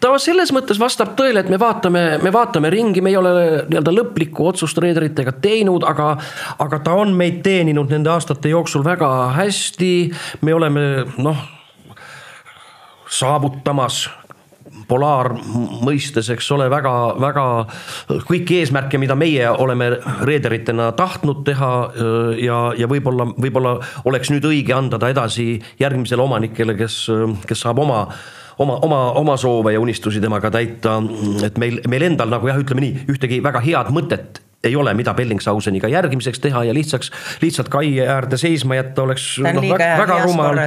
[0.00, 3.34] Ta selles mõttes vastab tõele, et me vaatame, me vaatame ringi, me ei ole
[3.68, 6.14] nii-öelda lõplikku otsust reederitega teinud, aga,
[6.62, 9.94] aga ta on meid teeninud nende aastate jooksul väga hästi.
[10.42, 10.84] me oleme
[11.18, 11.40] noh,
[13.10, 14.04] saavutamas
[14.88, 17.44] polaarmõistes, eks ole, väga, väga
[18.28, 19.90] kõiki eesmärke, mida meie oleme
[20.26, 21.72] reederitena tahtnud teha
[22.42, 26.98] ja, ja võib-olla, võib-olla oleks nüüd õige anda ta edasi järgmisele omanikele, kes,
[27.48, 28.04] kes saab oma
[28.58, 31.00] oma, oma, oma soove ja unistusi temaga täita.
[31.46, 35.14] et meil, meil endal nagu jah, ütleme nii, ühtegi väga head mõtet ei ole, mida
[35.14, 37.10] Bellingshauseniga järgimiseks teha ja lihtsaks,
[37.42, 39.26] lihtsalt kai äärde seisma jätta oleks.
[39.44, 40.60] no, väga, väga rumal.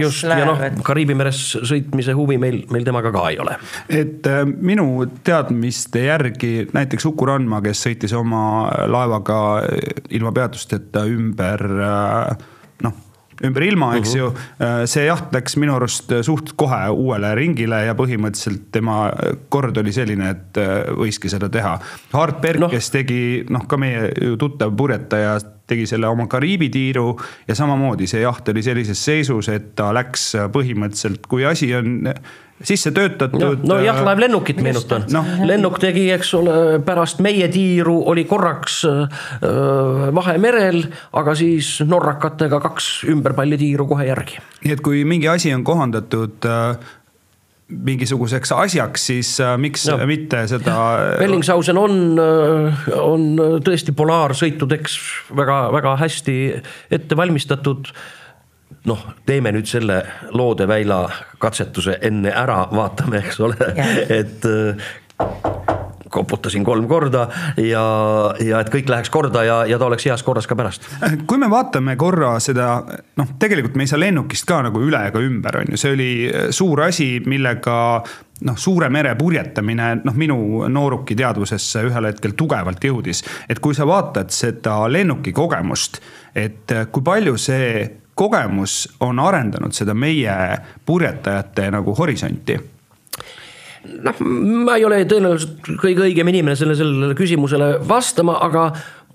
[0.00, 3.58] just, ja noh, Kariibi meres sõitmise huvi meil, meil temaga ka ei ole.
[3.88, 4.86] et äh, minu
[5.26, 9.38] teadmiste järgi näiteks Uku Randma, kes sõitis oma laevaga
[10.14, 12.50] ilma peatusteta ümber äh,
[13.44, 14.18] ümber ilma, eks uh -huh.
[14.18, 14.32] ju.
[14.60, 19.12] Äh, see jaht läks minu arust suht kohe uuele ringile ja põhimõtteliselt tema
[19.48, 21.78] kord oli selline, et äh, võiski seda teha.
[22.12, 27.14] Hart Berg no., kes tegi noh, ka meie tuttav purjetaja, tegi selle oma Kariibi tiiru
[27.48, 32.02] ja samamoodi see jaht oli sellises seisus, et ta läks põhimõtteliselt, kui asi on
[32.62, 33.64] sisse töötatud.
[33.66, 38.82] no jah, äh, laevlennukit meenutan no., lennuk tegi, eks ole, pärast meie tiiru oli korraks
[38.88, 39.22] äh,
[40.14, 44.38] Vahemerel, aga siis norrakatega kaks ümberpallitiiru kohe järgi.
[44.64, 46.94] nii et kui mingi asi on kohandatud äh,
[47.68, 49.98] mingisuguseks asjaks, siis äh, miks no.
[50.06, 50.74] mitte seda.
[51.18, 53.30] Bellingshausen on, äh, on
[53.64, 54.98] tõesti polaarsõitudeks
[55.36, 56.36] väga-väga hästi
[56.92, 57.88] ette valmistatud
[58.88, 60.02] noh, teeme nüüd selle
[60.36, 61.00] loodeväila
[61.40, 63.72] katsetuse enne ära, vaatame, eks ole,
[64.20, 65.73] et äh,
[66.14, 67.26] koputasin kolm korda
[67.60, 67.84] ja,
[68.40, 70.86] ja et kõik läheks korda ja, ja ta oleks heas korras ka pärast.
[71.26, 72.68] kui me vaatame korra seda,
[73.18, 76.12] noh, tegelikult me ei saa lennukist ka nagu üle ega ümber, on ju, see oli
[76.54, 77.76] suur asi, millega
[78.44, 80.38] noh, suure mere purjetamine, noh, minu
[80.70, 83.24] nooruki teadvusesse ühel hetkel tugevalt jõudis.
[83.48, 86.00] et kui sa vaatad seda lennuki kogemust,
[86.34, 90.36] et kui palju see kogemus on arendanud seda meie
[90.86, 92.73] purjetajate nagu horisonti?
[94.04, 94.20] Noh,
[94.64, 98.68] ma ei ole tõenäoliselt kõige õigem inimene sellele, sellele küsimusele vastama, aga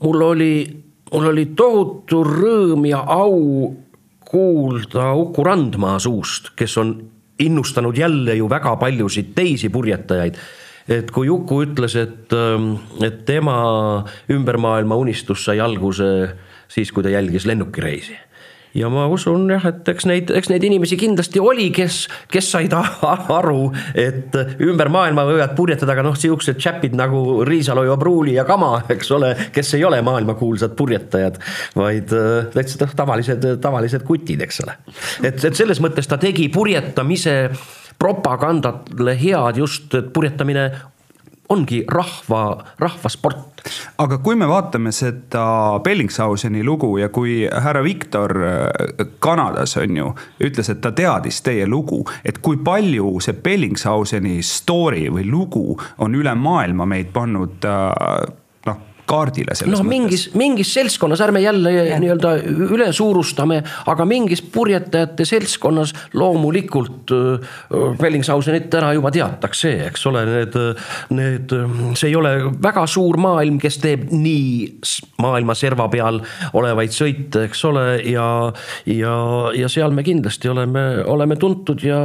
[0.03, 0.53] mul oli,
[1.13, 3.73] mul oli tohutu rõõm ja au
[4.29, 6.95] kuulda Uku Randmaa suust, kes on
[7.39, 10.37] innustanud jälle ju väga paljusid teisi purjetajaid.
[10.89, 12.33] Et kui Uku ütles, et,
[13.05, 13.59] et tema
[14.33, 16.07] ümbermaailma unistus sai alguse
[16.69, 18.17] siis, kui ta jälgis lennukireisi
[18.77, 22.01] ja ma usun jah, et eks neid, eks neid inimesi kindlasti oli, kes,
[22.31, 27.97] kes said aru, et ümber maailma võivad purjetada ka noh, sihukesed tšäpid nagu Riisalu ja
[27.99, 31.41] Pruuli ja Kama, eks ole, kes ei ole maailmakuulsad purjetajad,
[31.79, 34.77] vaid äh, täitsa noh, tavalised, tavalised kutid, eks ole.
[35.23, 37.35] et, et selles mõttes ta tegi purjetamise
[37.99, 40.69] propagandale head just, et purjetamine
[41.49, 42.41] ongi rahva,
[42.79, 43.63] rahvasport.
[43.97, 50.11] aga kui me vaatame seda Bellingshauseni lugu ja kui härra Viktor äh, Kanadas on ju,
[50.45, 56.15] ütles, et ta teadis teie lugu, et kui palju see Bellingshauseni story või lugu on
[56.15, 58.29] üle maailma meid pannud äh,
[59.09, 62.33] kaardile selles noh, mingis, mingis seltskonnas, ärme jälle nii-öelda
[62.69, 67.13] üle suurustame, aga mingis purjetajate seltskonnas loomulikult
[67.99, 70.57] Bellingshausenit täna juba teatakse, eks ole, need,
[71.15, 71.55] need,
[71.99, 74.79] see ei ole väga suur maailm, kes teeb nii
[75.23, 76.21] maailma serva peal
[76.57, 78.27] olevaid sõite, eks ole, ja,
[78.89, 79.15] ja,
[79.57, 82.03] ja seal me kindlasti oleme, oleme tuntud ja,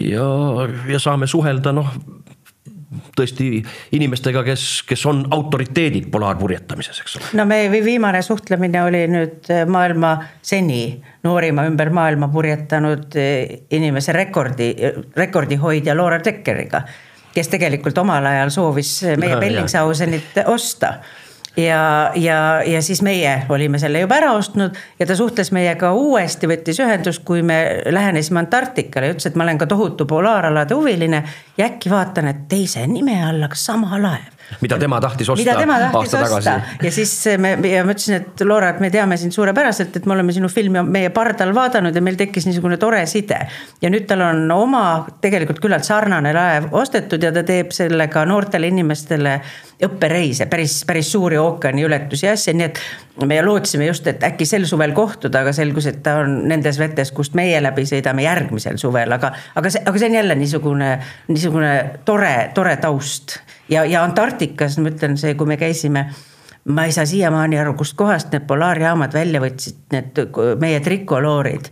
[0.00, 0.28] ja,
[0.90, 1.96] ja saame suhelda noh
[3.16, 3.48] tõesti
[3.96, 7.32] inimestega, kes, kes on autoriteedid polaarpurjetamises, eks ole.
[7.40, 13.18] no meie viimane suhtlemine oli nüüd maailma seni noorima ümber maailma purjetanud
[13.70, 14.70] inimese rekordi,
[15.16, 16.84] rekordihoidja Laura Dekkeriga,
[17.34, 20.98] kes tegelikult omal ajal soovis meie Bellingshausenit osta
[21.56, 26.48] ja, ja, ja siis meie olime selle juba ära ostnud ja ta suhtles meiega uuesti,
[26.50, 31.24] võttis ühendust, kui me lähenesime Antarktikale ja ütles, et ma olen ka tohutu polaaralade huviline.
[31.58, 35.40] ja äkki vaatan, et teise nime all, aga sama laev mida tema tahtis osta.
[35.42, 39.16] mida tema tahtis osta ja siis me ja ma ütlesin, et Laura, et me teame
[39.20, 43.04] sind suurepäraselt, et me oleme sinu filmi meie pardal vaadanud ja meil tekkis niisugune tore
[43.10, 43.40] side.
[43.82, 44.84] ja nüüd tal on oma
[45.24, 49.40] tegelikult küllalt sarnane laev ostetud ja ta teeb sellega noortele inimestele
[49.82, 52.80] õppereise, päris, päris suuri ookeaniületusi ja asja, nii et.
[53.26, 57.12] me lootsime just, et äkki sel suvel kohtuda, aga selgus, et ta on nendes vetes,
[57.14, 60.90] kust meie läbi sõidame järgmisel suvel, aga, aga see, aga see on jälle niisugune,
[61.30, 63.38] niisugune tore, tore taust.
[63.68, 66.08] Ja, ja Antarktikas, ma ütlen, see, kui me käisime
[66.64, 70.22] ma ei saa siiamaani aru, kustkohast need polaarjaamad välja võtsid, need
[70.60, 71.68] meie trikoloorid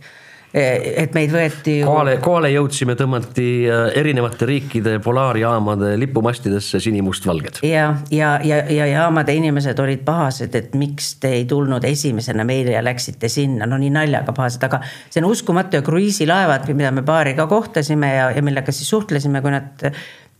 [0.53, 1.85] et meid võeti ju.
[1.87, 7.63] kohale, kohale jõudsime, tõmmati äh, erinevate riikide polaarjaamade lipumastidesse sinimustvalged.
[7.65, 12.75] ja, ja, ja, ja jaamade inimesed olid pahased, et miks te ei tulnud esimesena meile
[12.77, 17.01] ja läksite sinna, no nii naljaga pahased, aga see on uskumatu ja kruiisilaevad, mida me
[17.07, 19.89] paariga kohtasime ja, ja millega siis suhtlesime, kui nad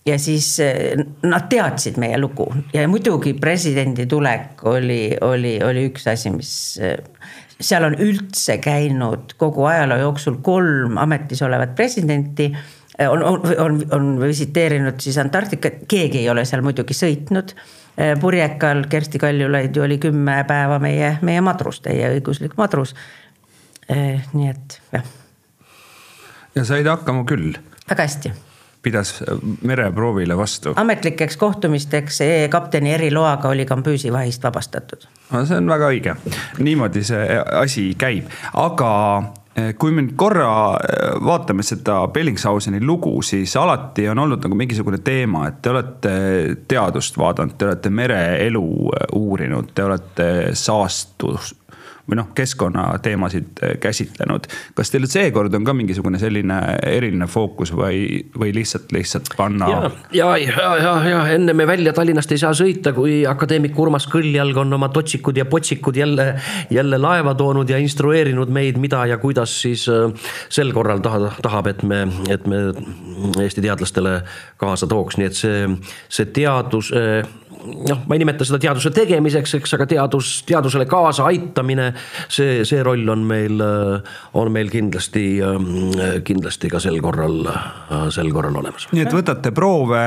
[0.06, 6.08] ja siis eh, nad teadsid meie lugu ja muidugi presidendi tulek oli, oli, oli üks
[6.12, 6.98] asi, mis eh,
[7.60, 12.52] seal on üldse käinud kogu ajaloo jooksul kolm ametis olevat presidenti
[13.08, 17.56] on, on, on, on visiteerinud siis Antarktikat, keegi ei ole seal muidugi sõitnud.
[18.22, 22.94] purjekal Kersti Kaljulaid ju oli kümme päeva meie, meie madrus, teie õiguslik madrus.
[23.90, 25.12] nii et jah.
[26.56, 27.56] ja said hakkama küll?
[27.90, 28.34] väga hästi
[28.84, 29.24] pidas
[29.62, 30.74] mereproovile vastu.
[30.76, 32.20] ametlikeks kohtumisteks
[32.50, 35.08] kapteni eriloaga oli Kambüüsi vahist vabastatud.
[35.32, 36.18] no see on väga õige,
[36.60, 38.28] niimoodi see asi käib,
[38.60, 38.92] aga
[39.56, 44.60] eh, kui me nüüd korra eh, vaatame seda Bellingshauseni lugu, siis alati on olnud nagu
[44.60, 46.14] mingisugune teema, et te olete
[46.68, 51.56] teadust vaadanud, te olete mereelu eh, uurinud, te olete saastus,
[52.10, 54.48] või noh, keskkonnateemasid äh, käsitlenud.
[54.76, 59.70] kas teil seekord on ka mingisugune selline eriline fookus või, või lihtsalt, lihtsalt panna?
[59.72, 64.08] ja, ja, ja, ja, ja enne me välja Tallinnast ei saa sõita, kui akadeemik Urmas
[64.12, 66.34] Kõlljalg on oma totsikud ja potsikud jälle,
[66.70, 70.12] jälle laeva toonud ja instrueerinud meid, mida ja kuidas siis äh,
[70.50, 72.66] sel korral tahab, tahab, et me, et me
[73.40, 74.20] Eesti teadlastele
[74.60, 75.64] kaasa tooks, nii et see,
[76.12, 76.92] see teadus
[77.64, 81.90] noh, ma ei nimeta seda teaduse tegemiseks, eks, aga teadus, teadusele kaasaaitamine,
[82.28, 83.64] see, see roll on meil,
[84.40, 85.26] on meil kindlasti,
[86.28, 87.44] kindlasti ka sel korral,
[88.14, 88.90] sel korral olemas.
[88.92, 90.06] nii et võtate proove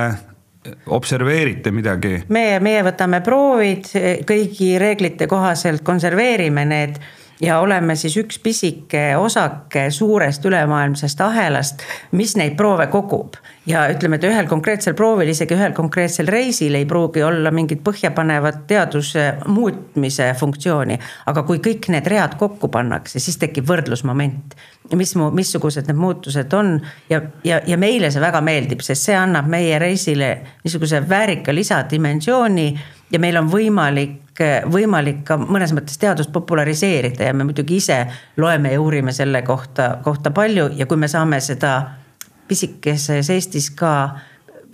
[0.86, 2.16] observeerite midagi?
[2.32, 3.90] meie, meie võtame proovid,
[4.26, 7.00] kõigi reeglite kohaselt konserveerime need
[7.42, 14.18] ja oleme siis üks pisike osake suurest ülemaailmsest ahelast, mis neid proove kogub ja ütleme,
[14.18, 20.30] et ühel konkreetsel proovil, isegi ühel konkreetsel reisil ei pruugi olla mingit põhjapanevat teaduse muutmise
[20.38, 20.98] funktsiooni.
[21.26, 24.56] aga kui kõik need read kokku pannakse, siis tekib võrdlusmoment.
[24.94, 29.48] mis, missugused need muutused on ja, ja, ja meile see väga meeldib, sest see annab
[29.50, 30.30] meie reisile
[30.64, 32.68] niisuguse väärika lisadimensiooni
[33.10, 38.04] ja meil on võimalik, võimalik ka mõnes mõttes teadust populariseerida ja me muidugi ise
[38.36, 42.05] loeme ja uurime selle kohta, kohta palju ja kui me saame seda
[42.48, 43.92] pisikeses Eestis ka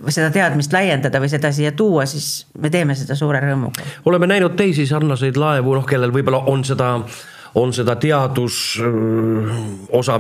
[0.09, 3.85] seda teadmist laiendada või seda siia tuua, siis me teeme seda suure rõõmuga.
[4.05, 6.97] oleme näinud teisi sarnaseid laevu, noh, kellel võib-olla on seda
[7.55, 8.81] on seda teadusosa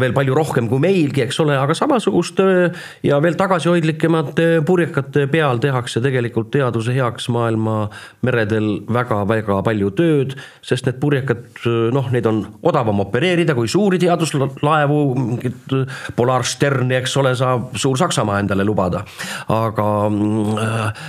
[0.00, 2.44] veel palju rohkem kui meilgi, eks ole, aga samasuguste
[3.06, 7.88] ja veel tagasihoidlikemate purjekate peal tehakse tegelikult teaduse heaks maailma
[8.26, 10.36] meredel väga-väga palju tööd.
[10.62, 11.44] sest need purjekad,
[11.92, 15.62] noh, neid on odavam opereerida kui suuri teaduslaevu, mingit
[16.16, 19.04] Polarsterni, eks ole, saab suur Saksamaa endale lubada.
[19.48, 20.10] aga,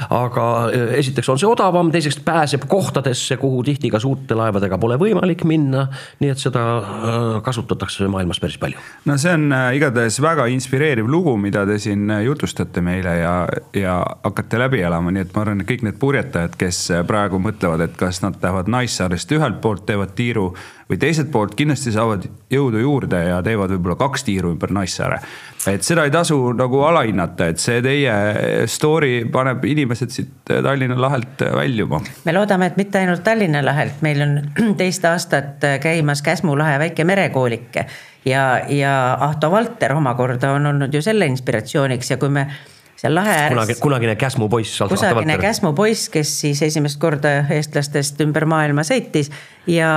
[0.09, 5.43] aga esiteks on see odavam, teiseks pääseb kohtadesse, kuhu tihti ka suurte laevadega pole võimalik
[5.47, 5.87] minna
[6.21, 8.81] nii et seda äh, kasutatakse maailmas päris palju.
[9.05, 13.33] no see on äh, igatahes väga inspireeriv lugu, mida te siin äh, jutustate meile ja,
[13.77, 17.87] ja hakkate läbi elama, nii et ma arvan, et kõik need purjetajad, kes praegu mõtlevad,
[17.87, 20.51] et kas nad lähevad Naissaarest ühelt poolt, teevad tiiru
[20.93, 25.19] või teiselt poolt kindlasti saavad jõudu juurde ja teevad võib-olla kaks tiiru ümber Naissaare.
[25.67, 28.13] et seda ei tasu nagu alahinnata, et see teie
[28.69, 32.01] story paneb inimesed siit Tallinna lahelt väljuma.
[32.25, 34.35] me loodame, et mitte ainult Tallinna lahelt, meil on
[34.81, 37.87] teist aastat käimas Käsmu lahe väike merekoolike
[38.25, 42.47] ja, ja Ahto Valter omakorda on olnud ju selle inspiratsiooniks ja kui me
[42.95, 44.77] seal lahe ääres kunagi, kunagine Käsmu poiss.
[44.89, 49.31] kusagine Käsmu poiss, kes siis esimest korda eestlastest ümber maailma sõitis
[49.67, 49.89] ja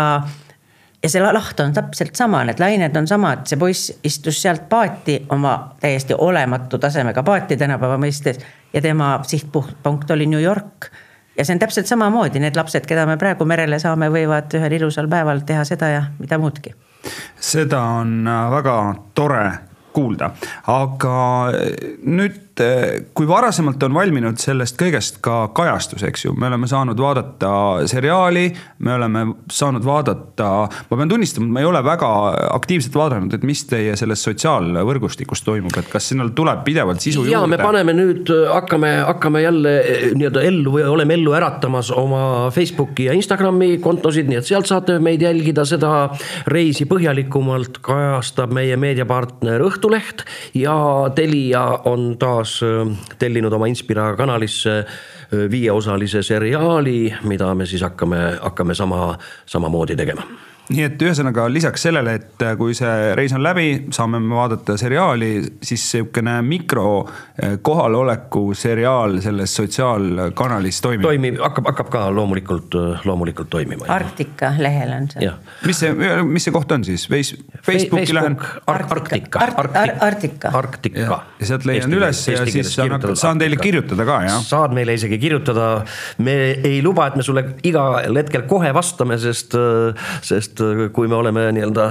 [1.06, 5.20] ja see laht on täpselt sama, need lained on samad, see poiss istus sealt paati
[5.30, 8.40] oma täiesti olematu tasemega paati tänapäeva mõistes
[8.72, 10.90] ja tema sihtpunkt oli New York
[11.38, 15.06] ja see on täpselt samamoodi, need lapsed, keda me praegu merele saame, võivad ühel ilusal
[15.12, 16.74] päeval teha seda ja mida muudki.
[17.38, 18.26] seda on
[18.56, 18.76] väga
[19.14, 19.46] tore
[19.94, 20.32] kuulda,
[20.66, 21.18] aga
[22.02, 22.40] nüüd,
[23.14, 27.50] kui varasemalt on valminud sellest kõigest ka kajastus, eks ju, me oleme saanud vaadata
[27.88, 28.46] seriaali,
[28.86, 30.48] me oleme saanud vaadata,
[30.88, 32.10] ma pean tunnistama, et ma ei ole väga
[32.54, 37.42] aktiivselt vaadanud, et mis teie selles sotsiaalvõrgustikus toimub, et kas sinna tuleb pidevalt sisu ja
[37.44, 37.66] me juurde?
[37.66, 43.18] paneme nüüd, hakkame, hakkame jälle eh, nii-öelda ellu või oleme ellu äratamas oma Facebooki ja
[43.18, 45.92] Instagrami kontosid, nii et sealt saate meid jälgida, seda
[46.48, 50.24] reisi põhjalikumalt kajastab meie meediapartner Õhtuleht
[50.56, 50.76] ja
[51.16, 58.38] Telia on taas eh, tellinud oma Inspira kanalisse eh, viieosalise seriaali, mida me siis hakkame,
[58.40, 59.14] hakkame sama,
[59.46, 64.34] samamoodi tegema nii et ühesõnaga lisaks sellele, et kui see reis on läbi, saame me
[64.34, 65.30] vaadata seriaali,
[65.62, 71.06] siis sihukene mikro eh, kohaloleku seriaal selles sotsiaalkanalis toimib.
[71.06, 72.74] toimib, hakkab, hakkab ka loomulikult,
[73.06, 73.86] loomulikult toimima.
[73.94, 75.30] Arktika lehel on see.
[75.66, 75.92] mis see,
[76.26, 77.38] mis see koht on siis Face,?
[77.66, 79.40] Facebooki lähen Ar- Arktika,
[80.00, 80.50] Arktika.
[80.54, 81.20] Arktika ja,.
[81.46, 84.42] sealt leian üles ja siis saan, saan teile kirjutada ka jah?
[84.42, 85.70] saad meile isegi kirjutada,
[86.18, 86.36] me
[86.66, 89.54] ei luba, et me sulle igal hetkel kohe vastame, sest,
[90.26, 90.55] sest
[90.92, 91.90] kui me oleme nii-öelda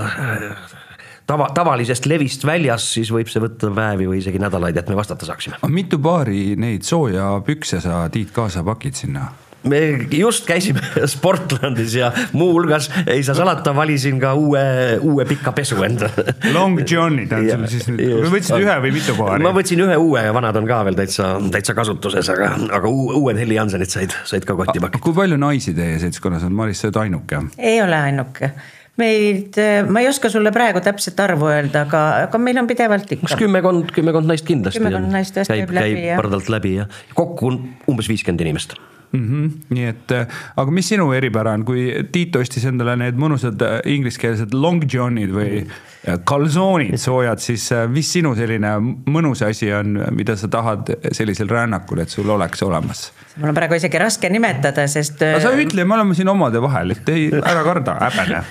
[1.27, 5.27] tava, tavalisest levist väljas, siis võib see võtta päevi või isegi nädalaid, et me vastata
[5.27, 5.61] saaksime.
[5.73, 9.29] mitu paari neid soojapükse sa Tiit kaasa pakid sinna?
[9.69, 9.79] Me
[10.11, 10.81] just käisime
[11.13, 14.63] Sportlandis ja muuhulgas ei saa salata, valisin ka uue,
[15.01, 16.35] uue pika pesu endale.
[16.53, 19.53] Long John'id on sul siis nüüd, või võtsid ühe või mitu paari ma?
[19.55, 23.39] võtsin ühe uue ja vanad on ka veel täitsa, täitsa kasutuses, aga, aga uu- uued
[23.41, 25.03] Heli Hansenid said, said ka kotti pakida.
[25.03, 27.43] kui palju naisi teie seltskonnas on, Maris, sa oled ainuke?
[27.57, 28.51] ei ole ainuke.
[29.01, 29.57] meid,
[29.91, 33.37] ma ei oska sulle praegu täpset arvu öelda, aga, aga meil on pidevalt ikka üks.
[33.41, 34.79] kümmekond, kümmekond naist kindlasti.
[34.79, 36.19] Kümmekond naist tõesti käib, käib jah.
[36.21, 38.77] pardalt läbi ja kokku on umbes viiskümmend inimest.
[39.11, 39.25] mm.
[39.29, 39.51] -hmm.
[39.69, 40.13] nii et,
[40.55, 45.33] aga mis sinu eripära on, kui Tiit ostis endale need mõnusad äh, ingliskeelsed long john'id
[45.33, 48.75] või äh, kalsoonid soojad, siis äh, mis sinu selline
[49.05, 53.11] mõnus asi on, mida sa tahad sellisel rännakul, et sul oleks olemas?
[53.37, 55.21] mul on praegu isegi raske nimetada, sest.
[55.21, 58.43] aga sa ütle, me oleme siin omade vahel, et ei, ära karda, häbene.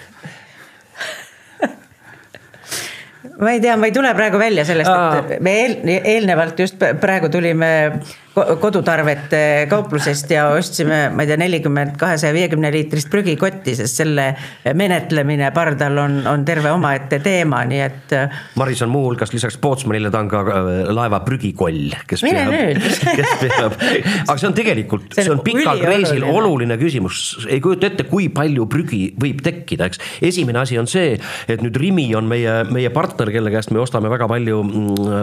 [3.40, 4.92] ma ei tea, ma ei tule praegu välja sellest,
[5.24, 11.38] et me eel, eelnevalt just praegu tulime ko- kodutarvete kauplusest ja ostsime, ma ei tea,
[11.38, 14.26] nelikümmend kahesaja viiekümne liitrist prügikotti, sest selle
[14.74, 18.14] menetlemine pardal on, on terve omaette teema, nii et.
[18.58, 22.88] Maris on muuhulgas lisaks Pootsmanile, ta on ka äh, laeva prügikoll, kes Mine peab nüüd.
[23.20, 23.78] kes peab,
[24.24, 28.28] aga see on tegelikult, See on on pikal reisil oluline küsimus, ei kujuta ette, kui
[28.34, 30.02] palju prügi võib tekkida, eks.
[30.24, 31.14] esimene asi on see,
[31.50, 34.60] et nüüd Rimi on meie, meie partner, kelle käest me ostame väga palju,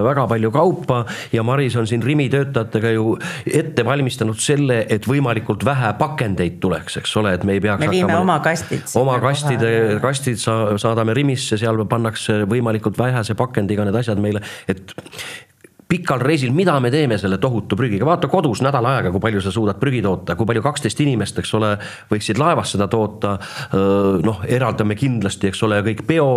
[0.08, 1.04] väga palju kaupa
[1.36, 3.01] ja Maris on siin Rimi töötajatega ju
[3.46, 7.92] ette valmistanud selle, et võimalikult vähe pakendeid tuleks, eks ole, et me ei peaks Me
[7.94, 9.72] viime oma kastid oma kastide,
[10.04, 14.96] kastid sa- saadame Rimisse, seal pannakse võimalikult vähese pakendiga need asjad meile, et
[15.92, 19.52] pikal reisil, mida me teeme selle tohutu prügiga, vaata kodus nädal aega, kui palju sa
[19.52, 21.74] suudad prügi toota, kui palju kaksteist inimest, eks ole,
[22.12, 23.38] võiksid laevas seda toota.
[24.24, 26.28] noh, eraldame kindlasti, eks ole, kõik bio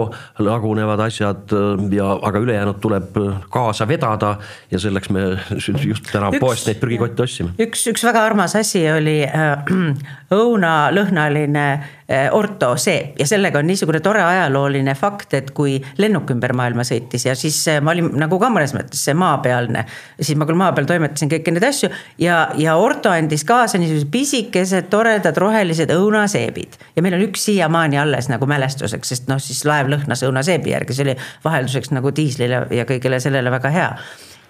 [0.42, 1.54] lagunevad asjad
[1.94, 3.18] ja, aga ülejäänud tuleb
[3.52, 4.34] kaasa vedada
[4.70, 5.26] ja selleks me
[5.90, 7.54] just täna Üks- poest neid prügikotte ostsime.
[7.60, 9.74] üks, üks väga armas asi oli äh,
[10.40, 11.66] õunalõhnaline
[12.10, 17.26] äh, ortoseep ja sellega on niisugune tore ajalooline fakt, et kui lennuk ümber maailma sõitis
[17.28, 19.86] ja siis äh, ma olin nagu ka mõnes mõttes see maapealne,
[20.20, 21.90] siis ma küll maa peal toimetasin kõiki neid asju
[22.22, 26.78] ja, ja orto andis kaasa niisugused pisikesed toredad rohelised õunaseebid.
[26.96, 30.96] Ja meil on üks siiamaani alles nagu mälestuseks, sest noh, siis laev lõhnas õunaseebi järgi,
[30.96, 33.90] see oli vahelduseks nagu diislile ja kõigele sellele väga hea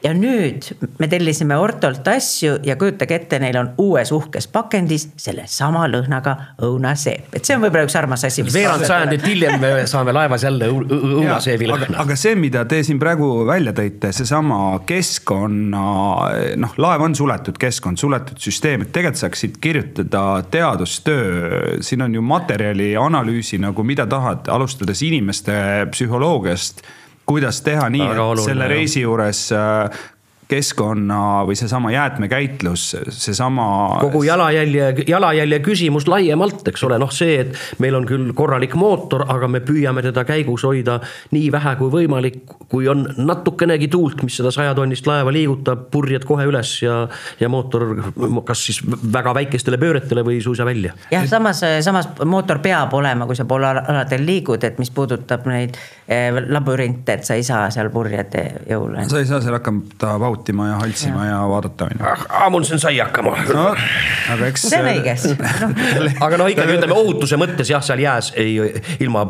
[0.04, 0.66] ja nüüd
[1.00, 6.34] me tellisime Ortolt asju ja kujutage ette, neil on uues uhkes pakendis sellesama lõhnaga
[6.64, 8.44] õunaseep, et see on võib-olla üks armas asi.
[8.44, 12.00] veerand sajandit hiljem me saame laevas jälle õu- õu- õunaseebi aga, lõhna.
[12.04, 15.84] aga see, mida te siin praegu välja tõite, seesama keskkonna,
[16.60, 22.22] noh, laev on suletud keskkond, suletud süsteem, et tegelikult saaksid kirjutada teadustöö, siin on ju
[22.24, 25.54] materjali analüüsi nagu mida tahad, alustades inimeste
[25.94, 26.84] psühholoogiast
[27.26, 30.02] kuidas teha nii, et oluline, selle reisi juures äh,
[30.48, 33.98] keskkonna või seesama jäätmekäitlus, seesama.
[34.00, 39.24] kogu jalajälje, jalajälje küsimus laiemalt, eks ole, noh, see, et meil on küll korralik mootor,
[39.32, 40.98] aga me püüame teda käigus hoida
[41.32, 42.42] nii vähe kui võimalik.
[42.74, 47.04] kui on natukenegi tuult, mis seda sajatonnist laeva liigutab, purjed kohe üles ja,
[47.40, 47.84] ja mootor
[48.44, 48.80] kas siis
[49.12, 50.92] väga väikestele pööretele või suisa välja.
[51.10, 55.78] jah, samas, samas mootor peab olema, kui sa poolaladel liigud, et mis puudutab neid
[56.08, 59.04] eh, labürinte, et sa ei saa seal purjede jõule.
[59.08, 62.28] sa ei saa seal hakata nautima ja haltsima ja, ja vaadata, on ju.
[62.44, 63.66] Amundsen sai hakkama no,.
[64.34, 64.66] aga eks.
[64.68, 65.14] see on õige
[66.26, 68.56] aga no ikkagi ütleme ohutuse mõttes jah, seal jääs ei,
[69.04, 69.24] ilma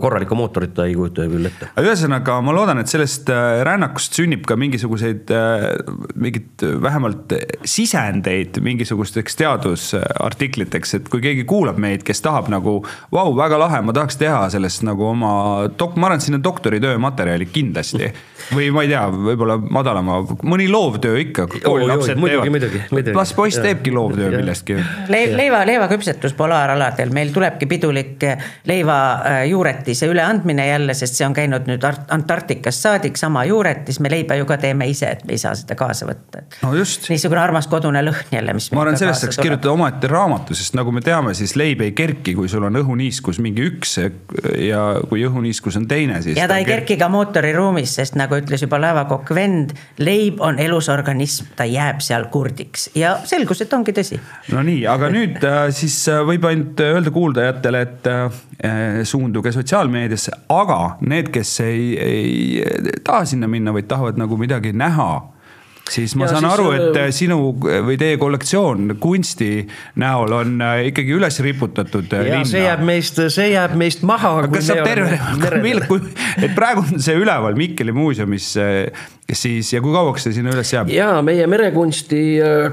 [0.00, 1.70] korraliku mootorita ei kujuta küll ette.
[1.80, 5.68] ühesõnaga, ma loodan, et sellest äh, rännakust sünnib ka mingisuguseid, äh,
[6.14, 7.36] mingit vähemalt
[7.68, 12.78] sisendeid mingisugusteks teadusartikliteks, et kui keegi kuulab meid, kes tahab nagu,
[13.14, 15.34] vau, väga lahe, ma tahaks teha sellest nagu oma
[15.78, 18.12] dok-, ma arvan, et siin on doktoritöö materjali kindlasti.
[18.54, 21.46] või ma ei tea, võib-olla madalama mõni loovtöö ikka.
[23.14, 24.76] las poiss teebki loovtöö millestki
[25.08, 25.36] Le.
[25.36, 28.24] leiva, leivaküpsetus polaaraladel, meil tulebki pidulik
[28.66, 34.36] leivajuuretise äh, üleandmine jälle, sest see on käinud nüüd Antarktikast saadik, sama juuretis, me leiba
[34.38, 36.44] ju ka teeme ise, et me ei saa seda kaasa võtta.
[36.62, 37.08] no just.
[37.08, 38.70] niisugune armas kodune lõhn jälle, mis.
[38.72, 42.36] ma arvan, sellest saaks kirjutada omaette raamatu, sest nagu me teame, siis leib ei kerki,
[42.36, 43.96] kui sul on õhuniiskus mingi üks
[44.60, 46.36] ja kui õhuniiskus on teine, siis.
[46.38, 50.88] ja ta ei kerki ka mootoriruumis, sest nagu ütles juba laevakokk vend, leib on elus
[50.92, 54.20] organism, ta jääb seal kurdiks ja selgus, et ongi tõsi.
[54.52, 58.40] no nii, aga nüüd äh, siis äh, võib ainult öelda kuuldajatele, et äh,
[59.08, 65.33] suunduge sotsiaalmeediasse, aga need, kes ei, ei taha sinna minna, vaid tahavad nagu midagi näha
[65.90, 69.50] siis ma ja saan siis, aru, et äh, sinu või teie kollektsioon kunsti
[70.00, 72.48] näol on äh, ikkagi üles riputatud äh, ja linna.
[72.48, 74.36] see jääb meist, see jääb meist maha.
[74.52, 75.18] kas saab terve,
[76.44, 78.54] et praegu on see üleval Mikkeli muuseumis
[79.38, 80.90] siis ja kui kauaks see sinna üles jääb?
[80.94, 82.22] ja meie merekunsti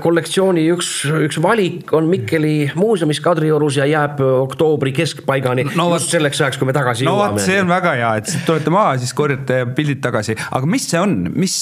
[0.03, 0.91] kollektsiooni üks,
[1.27, 5.89] üks valik on Mikkeli muuseumis Kadriorus ja jääb oktoobri keskpaigani no,.
[5.95, 7.43] just selleks ajaks, kui me tagasi no, jõuame.
[7.43, 11.17] see on väga hea, et tulete maha, siis korjate pildid tagasi, aga mis see on,
[11.35, 11.57] mis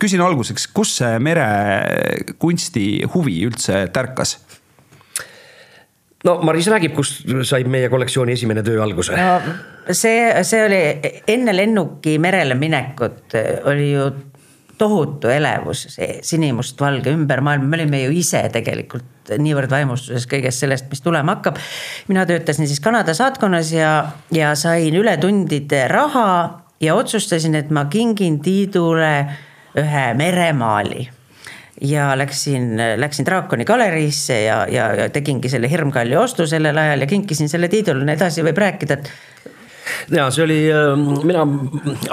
[0.00, 4.38] küsin alguseks, kus see merekunsti huvi üldse tärkas?
[6.26, 9.56] No Maris räägib, kust sai meie kollektsiooni esimene töö alguse no,?
[9.90, 10.80] see, see oli
[11.36, 13.36] enne lennuki merele minekut
[13.70, 14.08] oli ju
[14.78, 20.90] tohutu elevus, see sinimustvalge ümber maailma, me olime ju ise tegelikult niivõrd vaimustuses kõigest sellest,
[20.90, 21.58] mis tulema hakkab.
[22.08, 23.92] mina töötasin siis Kanada saatkonnas ja,
[24.30, 26.28] ja sain ületundide raha
[26.80, 29.12] ja otsustasin, et ma kingin Tiidule
[29.80, 31.08] ühe meremaali
[31.80, 37.06] ja läksin, läksin Draakoni galeriisse ja, ja, ja tegingi selle hirmkalli ostu sellel ajal ja
[37.10, 39.10] kinkisin selle Tiidule, edasi võib rääkida, et
[40.12, 41.42] ja see oli, ähm, mina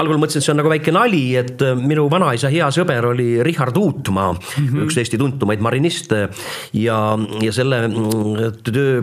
[0.02, 3.28] algul mõtlesin, et see on nagu väike nali, et äh, minu vanaisa hea sõber oli
[3.46, 4.84] Richard Uutmaa mm, -hmm.
[4.86, 6.28] üks Eesti tuntumaid mariniste.
[6.74, 6.98] ja,
[7.41, 9.02] ja selle mm, töö,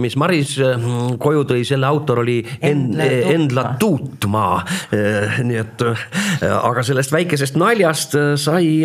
[0.00, 4.64] mis Maris mm, koju tõi, selle autor oli Endla, Endla Tuutmaa.
[4.94, 6.04] Äh, nii et, äh,
[6.50, 8.84] aga sellest väikesest naljast sai,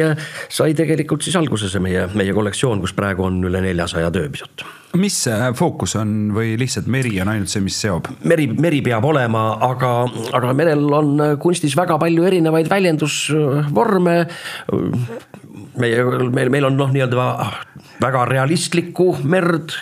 [0.50, 4.66] sai tegelikult siis alguse see meie, meie kollektsioon, kus praegu on üle neljasaja töö pisut
[5.00, 8.10] mis see fookus on või lihtsalt meri on ainult see, mis seob?
[8.28, 9.92] meri, meri peab olema, aga,
[10.38, 14.18] aga merel on kunstis väga palju erinevaid väljendusvorme.
[15.82, 17.30] meie, meil, meil on noh, nii-öelda
[18.04, 19.76] väga realistlikku merd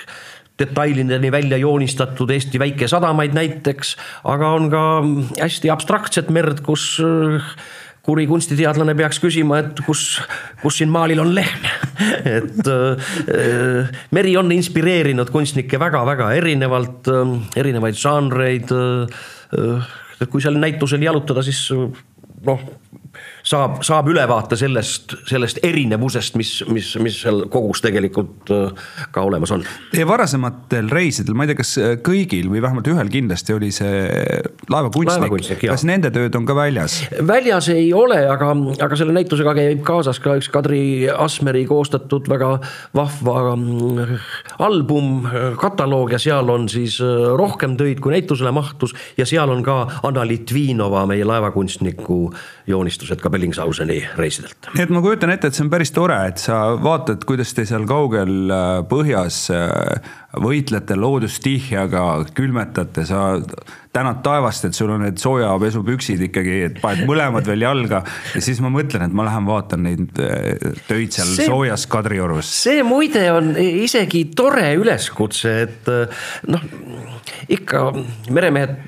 [0.59, 3.95] detailideni välja joonistatud Eesti väikesadamaid näiteks,
[4.29, 4.83] aga on ka
[5.41, 6.99] hästi abstraktset merd, kus
[8.03, 10.19] kuri kunstiteadlane peaks küsima, et kus,
[10.61, 11.67] kus siin maalil on lehm
[12.37, 19.91] et äh, meri on inspireerinud kunstnikke väga-väga erinevalt äh,, erinevaid žanreid äh,.
[20.31, 21.67] kui seal näitusel jalutada, siis
[22.47, 22.61] noh
[23.43, 29.51] saab, saab ülevaate sellest, sellest erinevusest, mis, mis, mis seal kogus tegelikult äh, ka olemas
[29.55, 29.65] on.
[29.91, 34.07] Teie varasematel reisidel, ma ei tea, kas äh, kõigil või vähemalt ühel kindlasti oli see
[34.71, 37.01] laevakunstnik, kas nende tööd on ka väljas?
[37.27, 38.53] väljas ei ole, aga,
[38.85, 42.55] aga selle näitusega käib kaasas ka üks Kadri Asmeri koostatud väga
[42.95, 44.15] vahva mm,
[44.63, 45.27] album,
[45.59, 49.81] kataloog ja seal on siis äh, rohkem töid, kui näitusele mahtus ja seal on ka
[50.07, 52.23] Anna Litvinova, meie laevakunstniku
[52.71, 54.69] joonistused ka Bellingsauseni reisidelt.
[54.73, 57.65] nii et ma kujutan ette, et see on päris tore, et sa vaatad, kuidas te
[57.67, 62.05] seal kaugel äh, põhjas äh, võitlete loodustihjaga,
[62.37, 63.35] külmetate, sa
[63.93, 68.01] tänad taevast, et sul on need soojapesupüksid ikkagi, et paned mõlemad veel jalga
[68.33, 72.49] ja siis ma mõtlen, et ma lähen vaatan neid äh, töid seal see, soojas Kadriorus.
[72.63, 76.65] see muide on isegi tore üleskutse, et äh, noh,
[77.53, 77.91] ikka
[78.33, 78.81] meremehed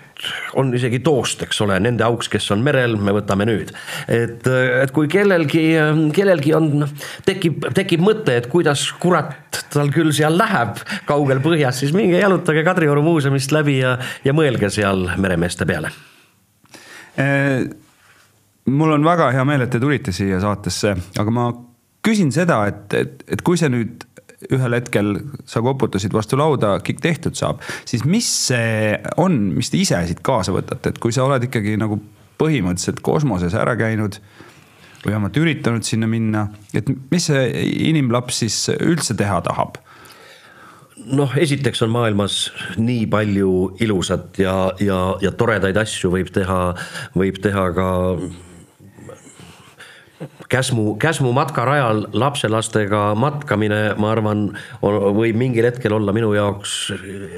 [0.56, 3.72] on isegi toost, eks ole, nende auks, kes on merel, me võtame nüüd.
[4.08, 5.66] et, et kui kellelgi,
[6.16, 6.86] kellelgi on,
[7.28, 10.80] tekib, tekib mõte, et kuidas kurat tal küll seal läheb
[11.10, 15.92] kaugel põhjas, siis minge jalutage Kadrioru muuseumist läbi ja, ja mõelge seal meremeeste peale
[17.20, 17.26] e
[18.66, 21.48] mul on väga hea meel, et te tulite siia saatesse, aga ma
[22.06, 24.06] küsin seda, et, et, et kui see nüüd
[24.54, 25.16] ühel hetkel
[25.50, 30.22] sa koputasid vastu lauda, kõik tehtud saab, siis mis see on, mis te ise siit
[30.26, 31.98] kaasa võtate, et kui sa oled ikkagi nagu
[32.42, 34.20] põhimõtteliselt kosmoses ära käinud
[35.06, 39.80] või vähemalt üritanud sinna minna, et mis see inimlaps siis üldse teha tahab?
[40.96, 42.40] Noh, esiteks on maailmas
[42.78, 43.52] nii palju
[43.84, 46.60] ilusat ja, ja, ja toredaid asju võib teha,
[47.18, 47.90] võib teha ka
[50.50, 54.46] Käsmu, Käsmu matkarajal lapselastega matkamine, ma arvan,
[54.80, 56.76] võib mingil hetkel olla minu jaoks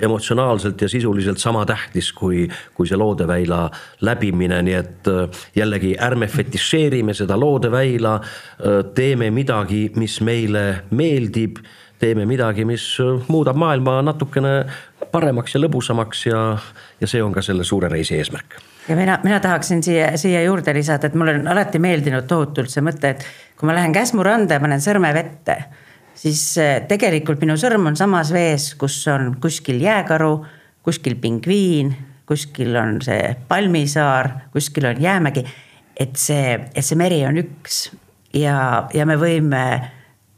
[0.05, 2.45] emotsionaalselt ja sisuliselt sama tähtis kui,
[2.78, 3.64] kui see loodeväila
[4.05, 8.14] läbimine, nii et äh, jällegi ärme fetišeerime seda loodeväila.
[8.20, 11.64] Äh, teeme midagi, mis meile meeldib,
[12.00, 14.54] teeme midagi, mis äh, muudab maailma natukene
[15.12, 16.41] paremaks ja lõbusamaks ja,
[17.02, 20.74] ja see on ka selle suure reisi eesmärk ja mina, mina tahaksin siia, siia juurde
[20.74, 23.26] lisada, et mulle on alati meeldinud tohutult see mõte, et
[23.58, 25.58] kui ma lähen Käsmu randa ja panen sõrme vette,
[26.18, 30.32] siis eh, tegelikult minu sõrm on samas vees, kus on kuskil jääkaru,
[30.88, 31.93] kuskil pingviin,
[32.28, 35.45] kuskil on see palmisaar, kuskil on jäämägi.
[35.98, 37.88] et see, et see meri on üks
[38.34, 39.64] ja, ja me võime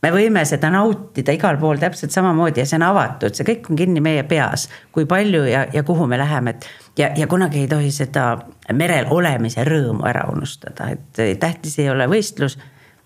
[0.02, 3.80] me võime seda nautida igal pool täpselt samamoodi ja see on avatud, see kõik on
[3.80, 6.68] kinni meie peas, kui palju ja, ja kuhu me läheme, et.
[7.00, 8.32] ja, ja kunagi ei tohi seda
[8.74, 12.58] merel olemise rõõmu ära unustada, et tähtis ei ole võistlus,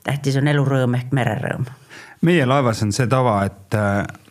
[0.03, 1.69] tähtis on elurõõm ehk mererõõm.
[2.21, 3.79] meie laevas on see tava, et,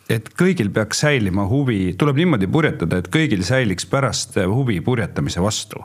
[0.09, 5.83] et kõigil peaks säilima huvi, tuleb niimoodi purjetada, et kõigil säiliks pärast huvi purjetamise vastu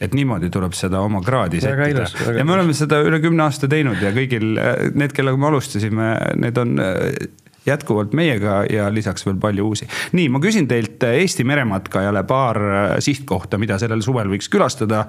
[0.00, 2.06] et niimoodi tuleb seda oma kraadi sättida.
[2.36, 4.54] ja me oleme seda üle kümne aasta teinud ja kõigil,
[4.94, 7.28] need, kellega me alustasime, need on äh,
[7.68, 9.88] jätkuvalt meiega ja lisaks veel palju uusi.
[10.16, 15.04] nii, ma küsin teilt äh, Eesti merematkajale paar äh, sihtkohta, mida sellel suvel võiks külastada,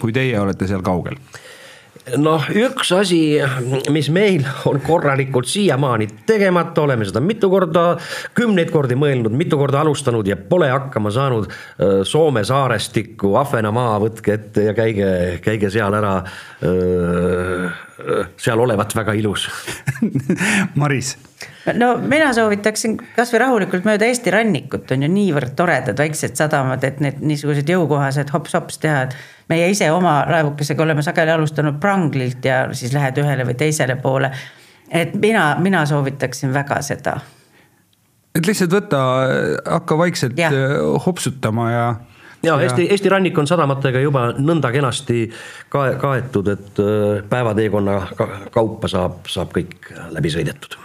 [0.00, 1.16] kui teie olete seal kaugel
[2.18, 3.20] noh, üks asi,
[3.92, 7.84] mis meil on korralikult siiamaani tegemata, oleme seda mitu korda,
[8.36, 11.50] kümneid kordi mõelnud, mitu korda alustanud ja pole hakkama saanud.
[12.08, 15.08] Soome saarestikku, Ahvenamaa, võtke ette ja käige,
[15.44, 16.16] käige seal ära.
[18.40, 19.44] seal olevat väga ilus
[20.80, 21.12] Maris
[21.78, 27.00] no mina soovitaksin kasvõi rahulikult mööda Eesti rannikut on ju niivõrd toredad väiksed sadamad, et
[27.04, 29.16] need niisugused jõukohased hops-hops teha, et
[29.52, 34.32] meie ise oma laevukesega oleme sageli alustanud Pranglilt ja siis lähed ühele või teisele poole.
[34.90, 37.18] et mina, mina soovitaksin väga seda.
[38.34, 39.02] et lihtsalt võta,
[39.76, 40.48] hakka vaikselt ja.
[40.48, 41.86] Äh, hopsutama ja
[42.42, 45.28] ja Eesti, Eesti rannik on sadamatega juba nõnda kenasti
[45.70, 47.98] kae, kaetud, et äh, päevateekonna
[48.50, 50.80] kaupa saab, saab kõik läbi sõidetud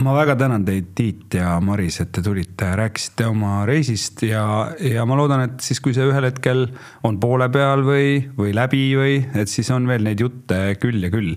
[0.00, 4.44] ma väga tänan teid, Tiit ja Maris, et te tulite, rääkisite oma reisist ja,
[4.80, 6.64] ja ma loodan, et siis, kui see ühel hetkel
[7.04, 11.12] on poole peal või, või läbi või, et siis on veel neid jutte küll ja
[11.12, 11.34] küll.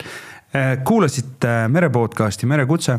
[0.88, 2.96] Kuulasite Mere podcast'i Merekutse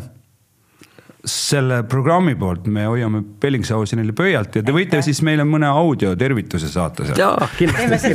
[1.26, 7.08] selle programmi poolt me hoiame Bellingshausenile pöialt ja te võite siis meile mõne audiotervituse saata
[7.08, 7.18] sealt.
[7.18, 8.12] jaa, kindlasti.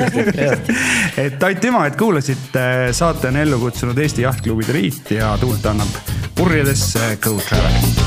[1.25, 2.63] et aitüma, et kuulasite,
[2.95, 5.99] saate on ellu kutsunud Eesti Jahtklubide Liit ja tuult annab
[6.39, 8.00] purjedesse Go Travel